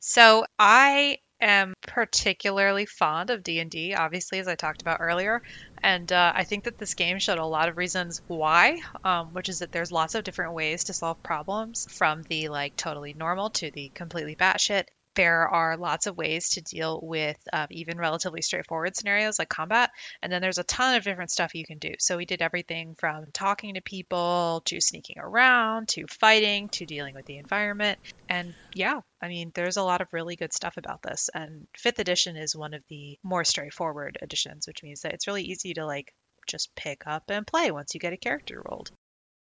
[0.00, 5.42] So I am particularly fond of D&D, obviously, as I talked about earlier.
[5.82, 9.48] And uh, I think that this game showed a lot of reasons why, um, which
[9.48, 13.50] is that there's lots of different ways to solve problems, from the like totally normal
[13.50, 14.84] to the completely batshit.
[15.14, 19.90] There are lots of ways to deal with um, even relatively straightforward scenarios like combat,
[20.22, 21.94] and then there's a ton of different stuff you can do.
[21.98, 27.14] So we did everything from talking to people to sneaking around to fighting to dealing
[27.14, 27.98] with the environment.
[28.28, 31.30] And yeah, I mean, there's a lot of really good stuff about this.
[31.34, 35.44] And fifth edition is one of the more straightforward editions, which means that it's really
[35.44, 36.12] easy to like
[36.46, 38.90] just pick up and play once you get a character rolled.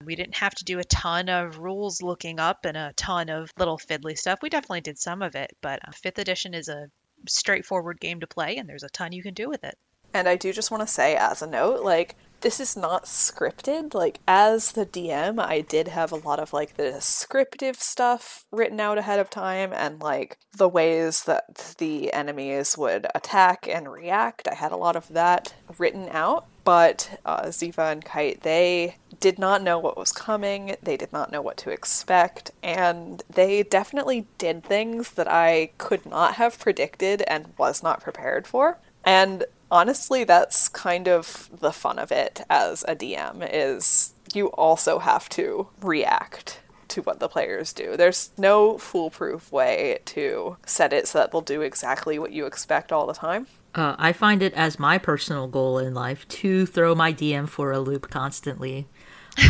[0.04, 3.50] We didn't have to do a ton of rules looking up and a ton of
[3.58, 4.40] little fiddly stuff.
[4.42, 6.88] We definitely did some of it, but uh, fifth edition is a
[7.28, 9.76] straightforward game to play, and there's a ton you can do with it.
[10.12, 13.94] And I do just want to say, as a note, like, this is not scripted.
[13.94, 18.80] Like, as the DM, I did have a lot of, like, the descriptive stuff written
[18.80, 24.48] out ahead of time and, like, the ways that the enemies would attack and react.
[24.48, 26.46] I had a lot of that written out.
[26.64, 30.76] But uh, Ziva and Kite, they did not know what was coming.
[30.82, 32.50] They did not know what to expect.
[32.62, 38.46] And they definitely did things that I could not have predicted and was not prepared
[38.46, 38.78] for.
[39.04, 44.98] And honestly that's kind of the fun of it as a DM is you also
[44.98, 47.96] have to react to what the players do.
[47.96, 52.90] There's no foolproof way to set it so that they'll do exactly what you expect
[52.90, 53.46] all the time.
[53.74, 57.72] Uh, I find it as my personal goal in life to throw my DM for
[57.72, 58.88] a loop constantly.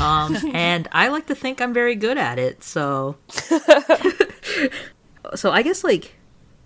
[0.01, 3.17] Um, and I like to think I'm very good at it, so.
[5.35, 6.17] so I guess, like,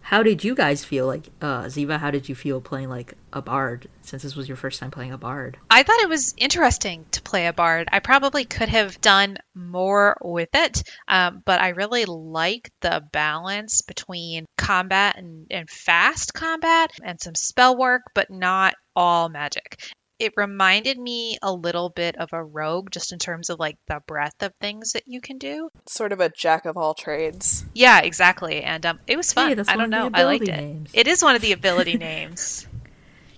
[0.05, 3.41] How did you guys feel like uh Ziva, how did you feel playing like a
[3.41, 5.57] bard since this was your first time playing a bard?
[5.71, 7.89] I thought it was interesting to play a bard.
[7.91, 13.81] I probably could have done more with it, um, but I really like the balance
[13.81, 19.81] between combat and, and fast combat and some spell work, but not all magic
[20.25, 24.01] it reminded me a little bit of a rogue just in terms of like the
[24.07, 25.69] breadth of things that you can do.
[25.87, 27.65] Sort of a jack of all trades.
[27.75, 29.49] yeah exactly and um, it was fun.
[29.51, 30.91] Hey, that's i don't know i liked ability it.
[30.95, 32.67] it is one of the ability names.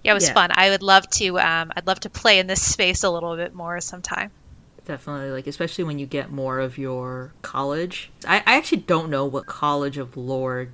[0.02, 0.34] Yeah it was Yeah.
[0.34, 0.50] fun.
[0.54, 3.52] I would love to um, i'd love to play in this space a little bit
[3.52, 4.30] more sometime.
[4.84, 8.12] Definitely, like especially when you get more of your college.
[8.24, 10.68] I, I actually don't know what College of Lore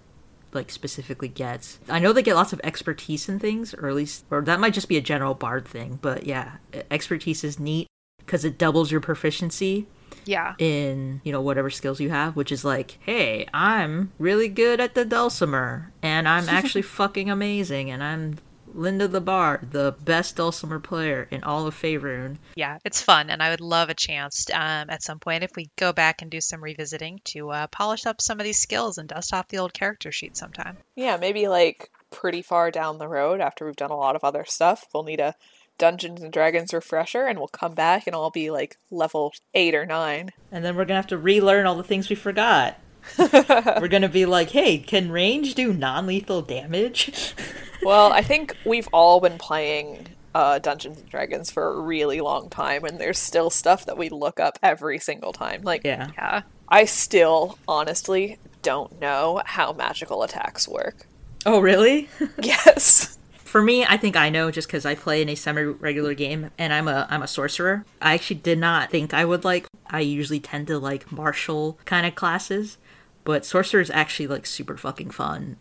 [0.52, 1.78] like specifically gets.
[1.88, 4.74] I know they get lots of expertise in things, or at least, or that might
[4.74, 5.98] just be a general bard thing.
[6.00, 6.56] But yeah,
[6.90, 7.86] expertise is neat
[8.18, 9.86] because it doubles your proficiency
[10.24, 14.80] yeah in you know whatever skills you have, which is like, hey, I'm really good
[14.80, 18.38] at the dulcimer, and I'm actually fucking amazing, and I'm
[18.74, 22.38] Linda the Bard, the best dulcimer player in all of Faerun.
[22.56, 25.70] yeah it's fun and i would love a chance um, at some point if we
[25.76, 29.08] go back and do some revisiting to uh, polish up some of these skills and
[29.08, 33.40] dust off the old character sheet sometime Yeah, maybe like pretty far down the road
[33.40, 35.34] after we've done a lot of other stuff, we'll need a
[35.78, 39.86] Dungeons and Dragons refresher and we'll come back and I'll be like level 8 or
[39.86, 40.30] 9.
[40.52, 42.78] And then we're gonna have to relearn all the things we forgot.
[43.18, 47.34] we're gonna be like, hey, can range do non lethal damage?
[47.84, 52.48] Well, I think we've all been playing uh, Dungeons and Dragons for a really long
[52.48, 55.62] time and there's still stuff that we look up every single time.
[55.62, 56.10] Like yeah.
[56.14, 61.06] yeah I still honestly don't know how magical attacks work.
[61.44, 62.08] Oh, really?
[62.42, 63.18] Yes.
[63.44, 66.72] For me, I think I know just because I play in a semi-regular game, and
[66.72, 67.84] I'm a I'm a sorcerer.
[68.00, 69.66] I actually did not think I would like.
[69.90, 72.78] I usually tend to like martial kind of classes,
[73.24, 75.56] but sorcerer is actually like super fucking fun.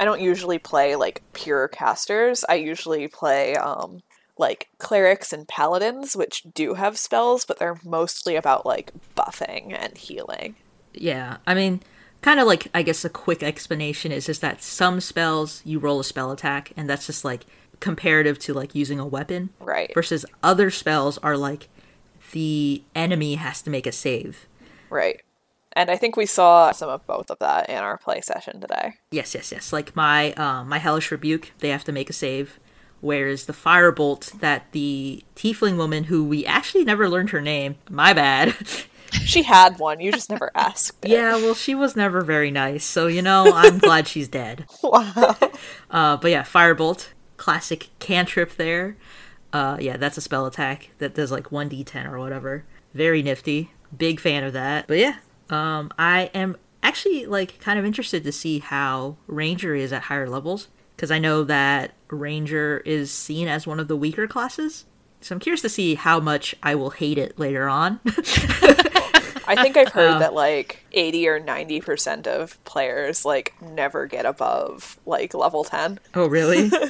[0.00, 2.44] I don't usually play like pure casters.
[2.48, 4.00] I usually play um
[4.38, 9.98] like clerics and paladins, which do have spells, but they're mostly about like buffing and
[9.98, 10.54] healing.
[10.94, 11.80] Yeah, I mean,
[12.22, 16.00] kind of like I guess a quick explanation is just that some spells you roll
[16.00, 17.46] a spell attack, and that's just like
[17.80, 19.50] comparative to like using a weapon.
[19.60, 19.92] Right.
[19.94, 21.68] Versus other spells are like
[22.32, 24.46] the enemy has to make a save.
[24.90, 25.22] Right.
[25.78, 28.94] And I think we saw some of both of that in our play session today.
[29.12, 29.72] Yes, yes, yes.
[29.72, 32.58] Like my uh, my hellish rebuke, they have to make a save.
[33.00, 38.12] Whereas the firebolt that the tiefling woman, who we actually never learned her name, my
[38.12, 38.56] bad.
[39.24, 41.02] She had one, you just never asked.
[41.02, 41.12] it.
[41.12, 44.66] yeah, well, she was never very nice, so you know, I'm glad she's dead.
[44.82, 45.34] Wow.
[45.90, 47.08] Uh, but yeah, firebolt,
[47.38, 48.98] classic cantrip there.
[49.50, 52.66] Uh, yeah, that's a spell attack that does like one d10 or whatever.
[52.92, 53.70] Very nifty.
[53.96, 54.86] Big fan of that.
[54.86, 55.16] But yeah,
[55.50, 60.28] um, I am actually like kind of interested to see how ranger is at higher
[60.28, 64.84] levels because I know that ranger is seen as one of the weaker classes.
[65.20, 68.00] So I'm curious to see how much I will hate it later on.
[68.04, 74.98] I think I've heard that like 80 or 90% of players like never get above
[75.06, 75.98] like level 10.
[76.14, 76.70] oh, really?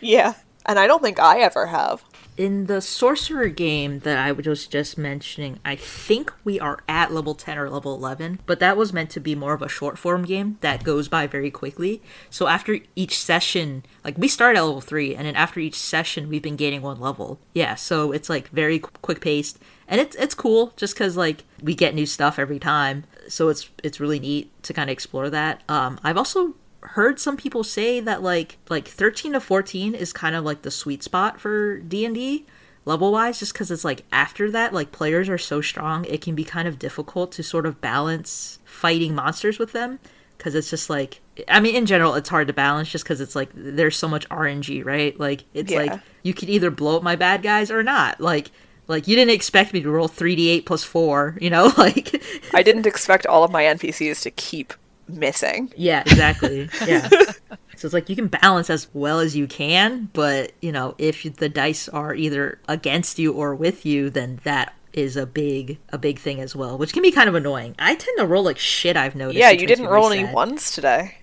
[0.00, 0.34] Yeah.
[0.66, 2.04] And I don't think I ever have.
[2.36, 7.34] in the sorcerer game that I was just mentioning, I think we are at level
[7.36, 10.24] 10 or level 11, but that was meant to be more of a short form
[10.24, 12.02] game that goes by very quickly.
[12.30, 16.28] So after each session, like we start at level 3 and then after each session
[16.28, 17.38] we've been gaining one level.
[17.52, 21.74] Yeah, so it's like very quick paced and it's it's cool just cuz like we
[21.76, 23.04] get new stuff every time.
[23.28, 25.62] So it's it's really neat to kind of explore that.
[25.68, 26.54] Um I've also
[26.84, 30.70] heard some people say that like like 13 to 14 is kind of like the
[30.70, 32.46] sweet spot for D&D
[32.84, 36.34] level wise just cuz it's like after that like players are so strong it can
[36.34, 39.98] be kind of difficult to sort of balance fighting monsters with them
[40.38, 43.34] cuz it's just like I mean in general it's hard to balance just cuz it's
[43.34, 45.18] like there's so much RNG, right?
[45.18, 45.78] Like it's Yeah.
[45.78, 48.20] like you could either blow up my bad guys or not.
[48.20, 48.50] Like
[48.86, 51.72] like you didn't expect me to roll 3d8 plus 4, you know?
[51.78, 52.22] Like
[52.52, 54.74] I didn't expect all of my NPCs to keep
[55.08, 55.72] missing.
[55.76, 56.68] Yeah, exactly.
[56.86, 57.08] Yeah.
[57.08, 61.22] so it's like you can balance as well as you can, but you know, if
[61.36, 65.98] the dice are either against you or with you, then that is a big a
[65.98, 67.74] big thing as well, which can be kind of annoying.
[67.78, 68.96] I tend to roll like shit.
[68.96, 69.38] I've noticed.
[69.38, 71.18] Yeah, you didn't me roll very any ones today.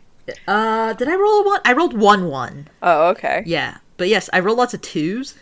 [0.47, 1.61] Uh, did I roll a one?
[1.65, 2.67] I rolled one one.
[2.81, 3.43] Oh, okay.
[3.45, 5.35] Yeah, but yes, I rolled lots of twos.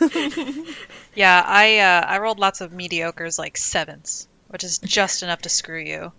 [1.18, 5.48] Yeah, I uh, I rolled lots of mediocres like sevens, which is just enough to
[5.48, 6.12] screw you.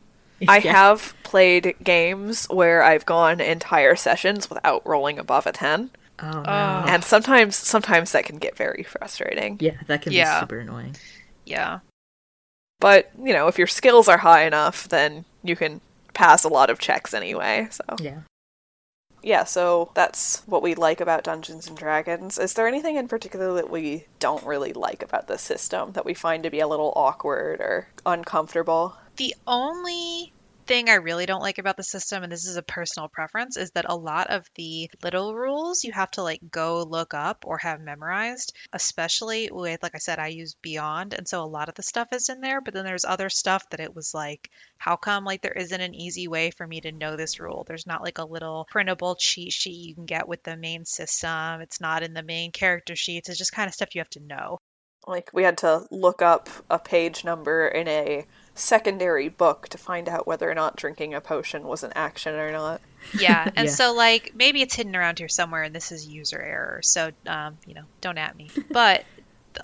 [0.48, 0.72] I Yeah.
[0.74, 5.92] have played games where I've gone entire sessions without rolling above a 10.
[6.22, 6.42] Oh no.
[6.46, 6.86] Oh.
[6.88, 9.58] And sometimes sometimes that can get very frustrating.
[9.60, 10.36] yeah, that can Yeah.
[10.36, 10.96] be super annoying.
[11.46, 11.80] Yeah.
[12.80, 15.82] But, you know, if your skills are high enough, then you can
[16.14, 17.68] pass a lot of checks anyway.
[17.72, 18.20] So, Yeah.
[19.22, 22.38] Yeah, so that's what we like about Dungeons and Dragons.
[22.38, 26.14] Is there anything in particular that we don't really like about the system that we
[26.14, 28.96] find to be a little awkward or uncomfortable?
[29.20, 30.32] The only
[30.66, 33.72] thing I really don't like about the system, and this is a personal preference, is
[33.72, 37.58] that a lot of the little rules you have to like go look up or
[37.58, 41.16] have memorized, especially with, like I said, I use Beyond.
[41.16, 43.70] And so a lot of the stuff is in there, but then there's other stuff
[43.72, 46.94] that it was like, how come like there isn't an easy way for me to
[46.94, 47.66] know this rule?
[47.68, 51.60] There's not like a little printable cheat sheet you can get with the main system.
[51.60, 53.28] It's not in the main character sheets.
[53.28, 54.60] It's just kind of stuff you have to know.
[55.08, 58.26] Like we had to look up a page number in a
[58.60, 62.52] secondary book to find out whether or not drinking a potion was an action or
[62.52, 62.82] not.
[63.18, 63.72] Yeah, and Yeah.
[63.72, 66.82] so like maybe it's hidden around here somewhere, and this is user error.
[66.84, 68.50] So um, you know, don't at me.
[68.72, 69.04] But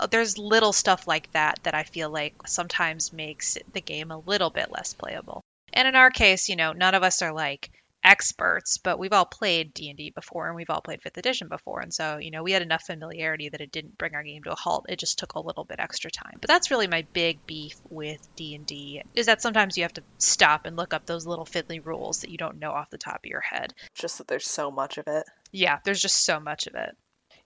[0.10, 4.50] there's little stuff like that that I feel like sometimes makes the game a little
[4.50, 5.42] bit less playable.
[5.74, 7.70] And in our case, you know, none of us are like
[8.06, 11.82] experts, but we've all played D&D before and we've all played 5th edition before.
[11.82, 14.52] And so, you know, we had enough familiarity that it didn't bring our game to
[14.52, 14.86] a halt.
[14.88, 16.38] It just took a little bit extra time.
[16.40, 20.66] But that's really my big beef with D&D is that sometimes you have to stop
[20.66, 23.30] and look up those little fiddly rules that you don't know off the top of
[23.30, 23.74] your head.
[23.96, 25.26] Just that there's so much of it.
[25.52, 26.96] Yeah, there's just so much of it.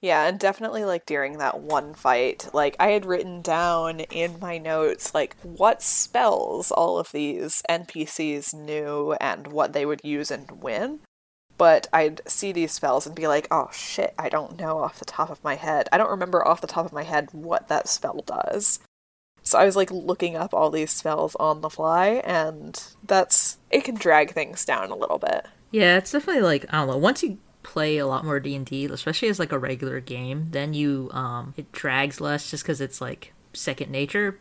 [0.02, 4.58] Yeah, and definitely like during that one fight, like I had written down in my
[4.58, 10.64] notes like what spells all of these NPCs knew and what they would use and
[10.64, 11.02] when.
[11.58, 15.06] But I'd see these spells and be like, oh shit, I don't know off the
[15.06, 15.90] top of my head.
[15.92, 18.80] I don't remember off the top of my head what that spell does.
[19.44, 23.58] So I was like looking up all these spells on the fly, and that's.
[23.72, 25.48] It can drag things down a little bit.
[25.72, 26.98] Yeah, it's definitely like I don't know.
[26.98, 30.48] Once you play a lot more D and D, especially as like a regular game,
[30.52, 34.40] then you um it drags less just because it's like second nature.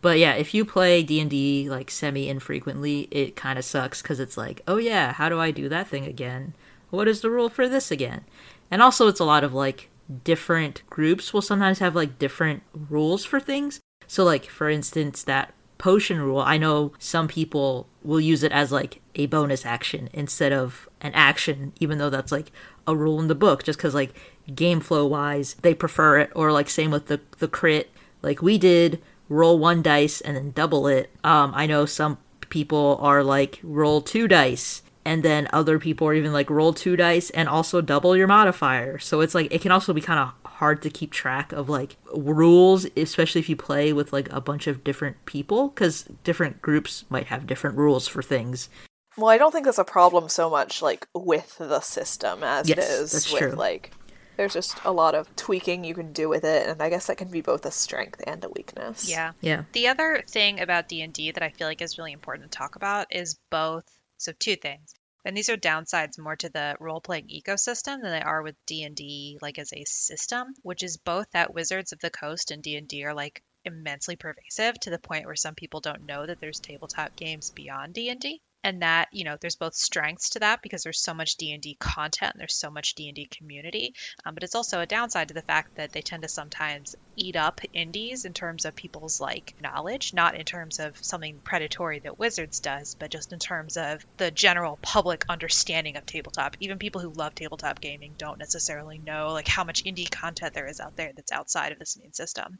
[0.00, 4.02] But yeah, if you play D and D like semi infrequently, it kind of sucks
[4.02, 6.54] because it's like, oh yeah, how do I do that thing again?
[6.90, 8.24] What is the rule for this again?
[8.70, 9.88] And also, it's a lot of like
[10.22, 13.80] different groups will sometimes have like different rules for things.
[14.06, 18.72] So like for instance, that potion rule, I know some people will use it as
[18.72, 22.52] like a bonus action instead of an action, even though that's like
[22.86, 24.14] a rule in the book, just because like
[24.54, 26.30] game flow wise, they prefer it.
[26.34, 27.90] Or like same with the the crit,
[28.22, 31.10] like we did roll one dice and then double it.
[31.22, 32.18] Um, I know some
[32.50, 36.96] people are like roll two dice and then other people are even like roll two
[36.96, 38.98] dice and also double your modifier.
[38.98, 41.96] So it's like it can also be kind of hard to keep track of like
[42.14, 47.04] rules, especially if you play with like a bunch of different people, because different groups
[47.08, 48.68] might have different rules for things.
[49.16, 52.78] Well, I don't think that's a problem so much like with the system as it
[52.78, 53.52] Yes, is that's with true.
[53.52, 53.92] like
[54.36, 57.16] there's just a lot of tweaking you can do with it and I guess that
[57.18, 59.08] can be both a strength and a weakness.
[59.08, 59.32] Yeah.
[59.40, 59.62] Yeah.
[59.72, 63.06] The other thing about D&D that I feel like is really important to talk about
[63.14, 63.84] is both
[64.18, 64.92] so two things.
[65.24, 69.58] And these are downsides more to the role-playing ecosystem than they are with D&D like
[69.58, 73.42] as a system, which is both that Wizards of the Coast and D&D are like
[73.64, 77.94] immensely pervasive to the point where some people don't know that there's tabletop games beyond
[77.94, 78.42] D&D.
[78.64, 82.32] And that, you know, there's both strengths to that because there's so much D&D content
[82.32, 83.94] and there's so much D&D community.
[84.24, 87.36] Um, but it's also a downside to the fact that they tend to sometimes eat
[87.36, 92.18] up indies in terms of people's like knowledge, not in terms of something predatory that
[92.18, 96.56] Wizards does, but just in terms of the general public understanding of tabletop.
[96.60, 100.66] Even people who love tabletop gaming don't necessarily know like how much indie content there
[100.66, 102.58] is out there that's outside of this main system.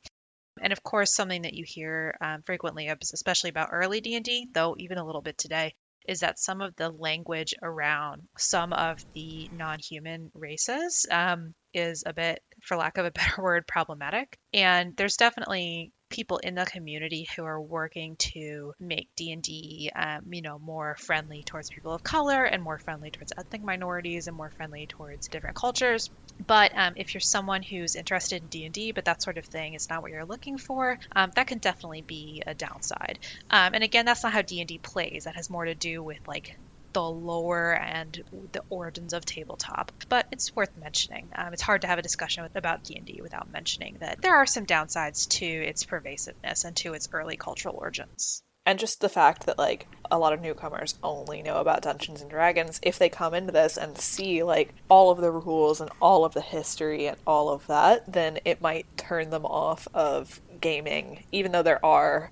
[0.60, 4.98] And of course, something that you hear um, frequently, especially about early D&D, though even
[4.98, 5.74] a little bit today,
[6.04, 12.12] is that some of the language around some of the non-human races um, is a
[12.12, 14.38] bit, for lack of a better word, problematic.
[14.52, 20.42] And there's definitely people in the community who are working to make D&D, um, you
[20.42, 24.50] know, more friendly towards people of color and more friendly towards ethnic minorities and more
[24.50, 26.10] friendly towards different cultures.
[26.46, 29.88] But um, if you're someone who's interested in D&D, but that sort of thing is
[29.88, 33.18] not what you're looking for, um, that can definitely be a downside.
[33.50, 35.24] Um, and again, that's not how D&D plays.
[35.24, 36.50] That has more to do with like
[36.94, 39.92] the lore and the origins of tabletop.
[40.08, 41.28] But it's worth mentioning.
[41.34, 44.46] Um, it's hard to have a discussion with, about D&D without mentioning that there are
[44.46, 48.42] some downsides to its pervasiveness and to its early cultural origins.
[48.66, 52.30] And just the fact that like a lot of newcomers only know about Dungeons and
[52.30, 56.24] Dragons, if they come into this and see like all of the rules and all
[56.24, 61.24] of the history and all of that, then it might turn them off of gaming,
[61.30, 62.30] even though there are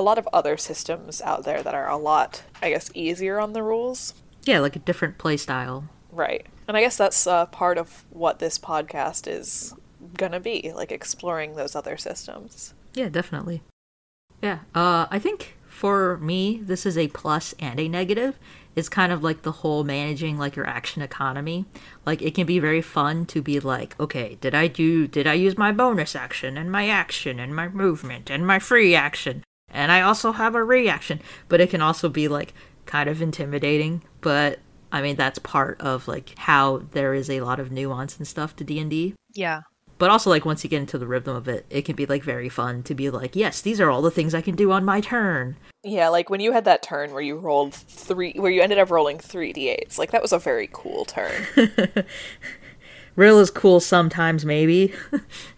[0.00, 3.52] a lot of other systems out there that are a lot, I guess, easier on
[3.52, 4.14] the rules.
[4.44, 5.90] Yeah, like a different play style.
[6.10, 6.46] Right.
[6.66, 9.74] And I guess that's uh, part of what this podcast is
[10.16, 12.72] gonna be, like exploring those other systems.
[12.94, 13.62] Yeah, definitely.
[14.40, 18.38] Yeah, uh, I think for me, this is a plus and a negative.
[18.74, 21.66] It's kind of like the whole managing like your action economy.
[22.06, 25.34] Like it can be very fun to be like, okay, did I do did I
[25.34, 29.44] use my bonus action and my action and my movement and my free action?
[29.72, 31.20] And I also have a reaction.
[31.48, 32.54] But it can also be like
[32.90, 34.58] kind of intimidating, but
[34.90, 38.56] I mean that's part of like how there is a lot of nuance and stuff
[38.56, 39.14] to D&D.
[39.32, 39.62] Yeah.
[39.98, 42.24] But also like once you get into the rhythm of it, it can be like
[42.24, 44.84] very fun to be like, yes, these are all the things I can do on
[44.84, 45.56] my turn.
[45.84, 48.90] Yeah, like when you had that turn where you rolled three, where you ended up
[48.90, 51.46] rolling three d8s, like that was a very cool turn.
[53.16, 54.94] Ryl is cool sometimes, maybe.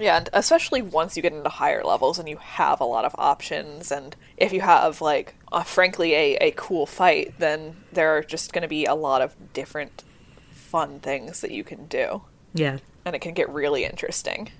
[0.00, 3.14] yeah, and especially once you get into higher levels and you have a lot of
[3.18, 8.22] options, and if you have like, uh, frankly, a a cool fight, then there are
[8.22, 10.04] just going to be a lot of different
[10.50, 12.22] fun things that you can do,
[12.54, 12.78] yeah.
[13.04, 14.50] and it can get really interesting.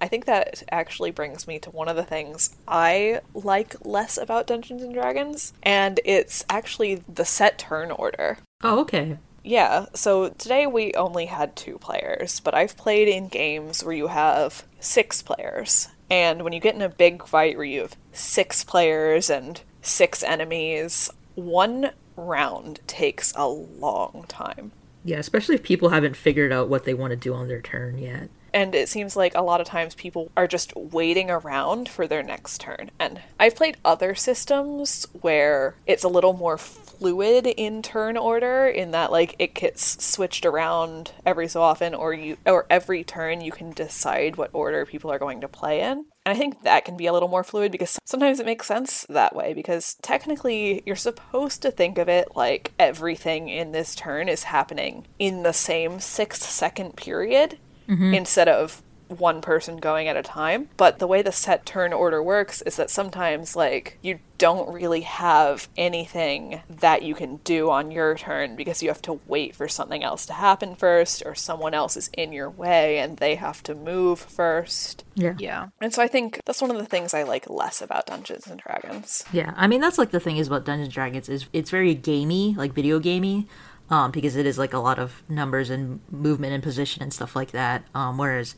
[0.00, 4.48] I think that actually brings me to one of the things I like less about
[4.48, 8.38] Dungeons and Dragons, and it's actually the set turn order.
[8.64, 9.18] Oh, okay.
[9.44, 14.06] Yeah, so today we only had two players, but I've played in games where you
[14.06, 15.88] have six players.
[16.08, 20.22] And when you get in a big fight where you have six players and six
[20.22, 24.72] enemies, one round takes a long time.
[25.04, 27.98] Yeah, especially if people haven't figured out what they want to do on their turn
[27.98, 28.28] yet.
[28.54, 32.22] And it seems like a lot of times people are just waiting around for their
[32.22, 32.90] next turn.
[32.98, 36.58] And I've played other systems where it's a little more
[37.02, 42.14] fluid in turn order in that like it gets switched around every so often or
[42.14, 46.04] you or every turn you can decide what order people are going to play in.
[46.24, 49.04] And I think that can be a little more fluid because sometimes it makes sense
[49.08, 54.28] that way because technically you're supposed to think of it like everything in this turn
[54.28, 58.14] is happening in the same 6 second period mm-hmm.
[58.14, 58.80] instead of
[59.18, 60.68] one person going at a time.
[60.76, 65.02] But the way the set turn order works is that sometimes, like, you don't really
[65.02, 69.68] have anything that you can do on your turn because you have to wait for
[69.68, 73.62] something else to happen first, or someone else is in your way and they have
[73.62, 75.04] to move first.
[75.14, 75.34] Yeah.
[75.38, 75.68] Yeah.
[75.80, 78.60] And so I think that's one of the things I like less about Dungeons and
[78.60, 79.24] Dragons.
[79.32, 81.94] Yeah, I mean that's like the thing is about Dungeons and Dragons is it's very
[81.94, 83.46] gamey, like video gamey,
[83.90, 87.36] um, because it is like a lot of numbers and movement and position and stuff
[87.36, 87.84] like that.
[87.94, 88.56] Um, whereas,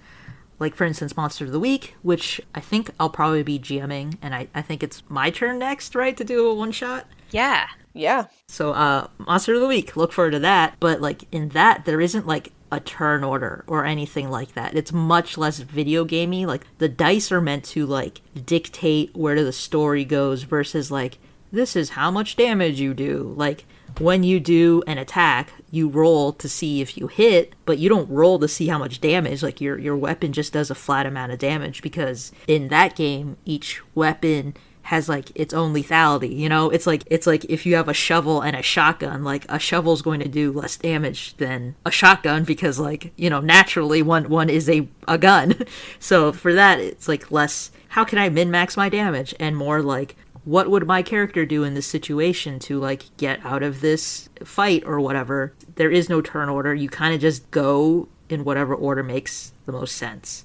[0.58, 4.34] like for instance, Monster of the Week, which I think I'll probably be GMing, and
[4.34, 7.06] I, I think it's my turn next, right, to do a one shot.
[7.30, 7.66] Yeah.
[7.92, 8.26] Yeah.
[8.48, 10.76] So, uh, Monster of the Week, look forward to that.
[10.80, 14.74] But like in that, there isn't like a turn order or anything like that.
[14.74, 16.44] It's much less video gamey.
[16.44, 21.18] Like the dice are meant to like dictate where the story goes versus like
[21.52, 23.32] this is how much damage you do.
[23.36, 23.64] Like
[23.98, 28.08] when you do an attack, you roll to see if you hit, but you don't
[28.10, 29.42] roll to see how much damage.
[29.42, 33.36] Like your your weapon just does a flat amount of damage because in that game,
[33.44, 36.70] each weapon has like its own lethality you know?
[36.70, 40.02] It's like it's like if you have a shovel and a shotgun like a shovel's
[40.02, 44.50] going to do less damage than a shotgun because like you know naturally one one
[44.50, 45.54] is a a gun.
[45.98, 49.34] So for that it's like less how can i min max my damage?
[49.40, 53.62] And more like what would my character do in this situation to like get out
[53.62, 55.54] of this fight or whatever?
[55.76, 56.74] There is no turn order.
[56.74, 60.44] You kind of just go in whatever order makes the most sense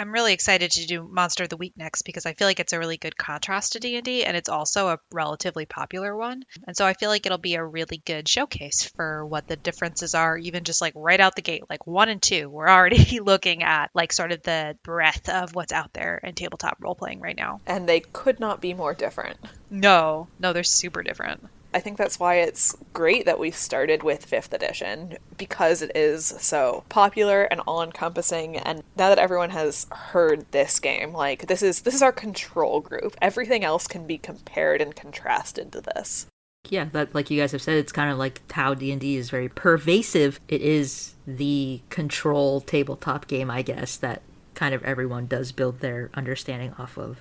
[0.00, 2.72] I'm really excited to do Monster of the Week next because I feel like it's
[2.72, 6.42] a really good contrast to D&D and it's also a relatively popular one.
[6.66, 10.14] And so I feel like it'll be a really good showcase for what the differences
[10.14, 12.48] are even just like right out the gate, like 1 and 2.
[12.48, 16.78] We're already looking at like sort of the breadth of what's out there in tabletop
[16.80, 17.60] role playing right now.
[17.66, 19.36] And they could not be more different.
[19.68, 21.46] No, no, they're super different.
[21.72, 26.26] I think that's why it's great that we started with 5th edition because it is
[26.26, 31.82] so popular and all-encompassing and now that everyone has heard this game like this is
[31.82, 33.16] this is our control group.
[33.22, 36.26] Everything else can be compared and contrasted to this.
[36.68, 39.48] Yeah that like you guys have said it's kind of like how d&d is very
[39.48, 40.40] pervasive.
[40.48, 44.22] It is the control tabletop game i guess that
[44.54, 47.18] kind of everyone does build their understanding off of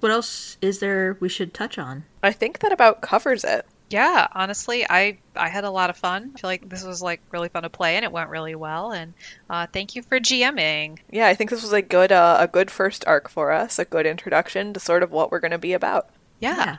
[0.00, 2.04] what else is there we should touch on?
[2.22, 3.66] I think that about covers it.
[3.90, 6.32] Yeah, honestly, I I had a lot of fun.
[6.34, 8.92] I feel like this was like really fun to play and it went really well.
[8.92, 9.14] And
[9.48, 10.98] uh, thank you for GMing.
[11.10, 13.84] yeah I think this was a good uh, a good first arc for us a
[13.84, 16.10] good introduction to sort of what we're going to be about.
[16.38, 16.76] Yeah,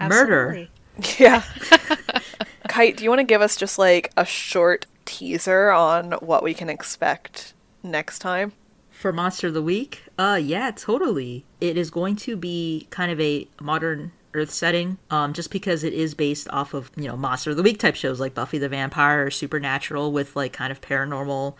[0.00, 0.66] murder.
[1.18, 1.44] yeah.
[2.68, 6.54] Kite do you want to give us just like a short teaser on what we
[6.54, 7.54] can expect
[7.84, 8.52] next time
[8.98, 13.20] for monster of the week uh yeah totally it is going to be kind of
[13.20, 17.52] a modern earth setting um just because it is based off of you know monster
[17.52, 20.80] of the week type shows like buffy the vampire or supernatural with like kind of
[20.80, 21.54] paranormal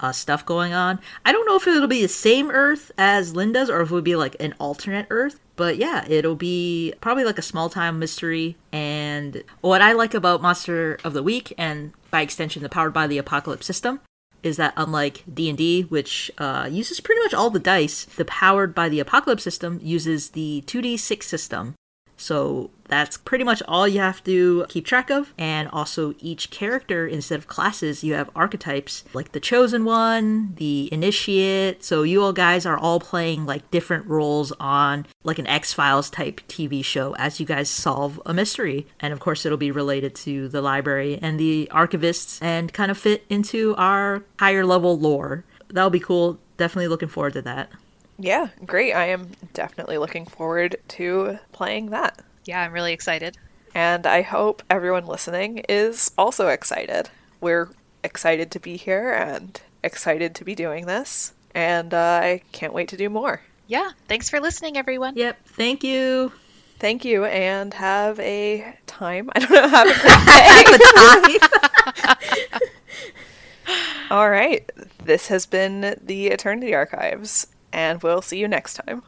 [0.00, 0.98] uh, stuff going on.
[1.24, 4.02] I don't know if it'll be the same Earth as Linda's or if it would
[4.02, 5.38] be like an alternate Earth.
[5.54, 8.56] But yeah, it'll be probably like a small time mystery.
[8.72, 13.06] And what I like about Monster of the Week and by extension the Powered by
[13.06, 14.00] the Apocalypse system
[14.44, 18.88] is that unlike D&D which uh, uses pretty much all the dice, the Powered by
[18.88, 21.74] the Apocalypse system uses the 2d6 system.
[22.16, 25.32] So that's pretty much all you have to keep track of.
[25.38, 30.88] And also, each character, instead of classes, you have archetypes like the Chosen One, the
[30.92, 31.82] Initiate.
[31.82, 36.10] So, you all guys are all playing like different roles on like an X Files
[36.10, 38.86] type TV show as you guys solve a mystery.
[39.00, 42.98] And of course, it'll be related to the library and the archivists and kind of
[42.98, 45.44] fit into our higher level lore.
[45.68, 46.38] That'll be cool.
[46.56, 47.70] Definitely looking forward to that.
[48.18, 48.92] Yeah, great.
[48.92, 52.22] I am definitely looking forward to playing that.
[52.44, 53.36] Yeah, I'm really excited.
[53.74, 57.10] And I hope everyone listening is also excited.
[57.40, 57.70] We're
[58.04, 61.32] excited to be here and excited to be doing this.
[61.54, 63.40] And uh, I can't wait to do more.
[63.66, 65.16] Yeah, thanks for listening, everyone.
[65.16, 66.32] Yep, thank you.
[66.78, 69.30] Thank you, and have a time.
[69.34, 69.94] I don't know, have a
[71.38, 71.48] great
[72.60, 72.68] day.
[74.10, 74.70] All right.
[75.02, 79.02] This has been the Eternity Archives and we'll see you next time.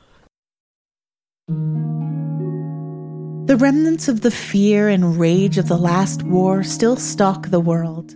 [3.47, 8.15] The remnants of the fear and rage of the last war still stalk the world,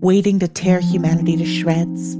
[0.00, 2.16] waiting to tear humanity to shreds.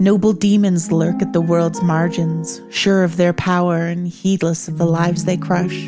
[0.00, 4.86] Noble demons lurk at the world's margins, sure of their power and heedless of the
[4.86, 5.86] lives they crush.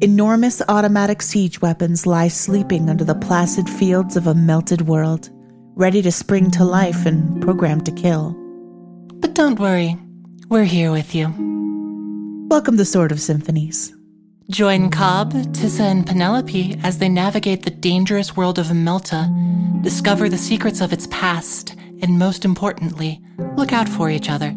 [0.00, 5.28] Enormous automatic siege weapons lie sleeping under the placid fields of a melted world,
[5.74, 8.34] ready to spring to life and programmed to kill.
[9.40, 9.96] Don't worry,
[10.50, 11.34] we're here with you.
[12.50, 13.90] Welcome to Sword of Symphonies.
[14.50, 19.32] Join Cobb, Tissa, and Penelope as they navigate the dangerous world of Melta,
[19.82, 23.18] discover the secrets of its past, and most importantly,
[23.56, 24.54] look out for each other.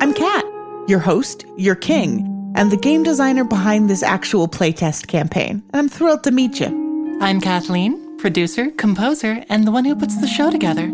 [0.00, 0.44] I'm Kat,
[0.86, 5.88] your host, your king, and the game designer behind this actual playtest campaign, and I'm
[5.88, 7.18] thrilled to meet you.
[7.20, 10.92] I'm Kathleen, producer, composer, and the one who puts the show together.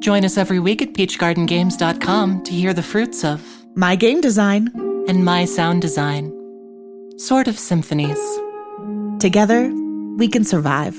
[0.00, 3.42] Join us every week at peachgardengames.com to hear the fruits of
[3.74, 4.70] my game design
[5.08, 6.32] and my sound design.
[7.16, 8.18] Sword of Symphonies.
[9.18, 9.72] Together,
[10.16, 10.94] we can survive.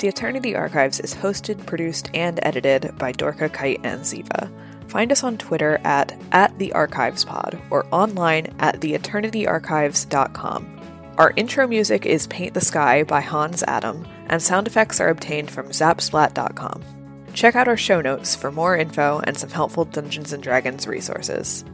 [0.00, 4.50] The Eternity Archives is hosted, produced, and edited by Dorca, Kite, and Ziva.
[4.88, 10.80] Find us on Twitter at, at the Archives Pod or online at theeternityarchives.com.
[11.16, 15.50] Our intro music is Paint the Sky by Hans Atom, and sound effects are obtained
[15.50, 16.82] from zapsplat.com.
[17.32, 21.64] Check out our show notes for more info and some helpful Dungeons and Dragons resources.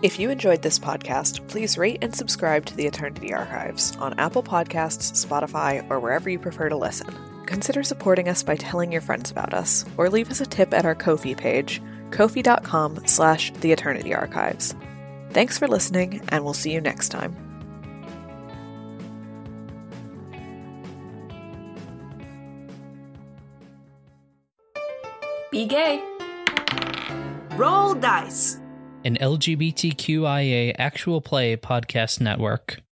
[0.00, 4.44] If you enjoyed this podcast, please rate and subscribe to the Eternity Archives on Apple
[4.44, 7.12] Podcasts, Spotify, or wherever you prefer to listen.
[7.46, 10.84] Consider supporting us by telling your friends about us, or leave us a tip at
[10.84, 11.82] our Ko-fi page,
[12.12, 14.74] ko-fi.com slash the Eternity Archives.
[15.30, 17.47] Thanks for listening, and we'll see you next time.
[25.50, 26.02] Be gay.
[27.52, 28.60] Roll dice.
[29.04, 32.82] An LGBTQIA actual play podcast network.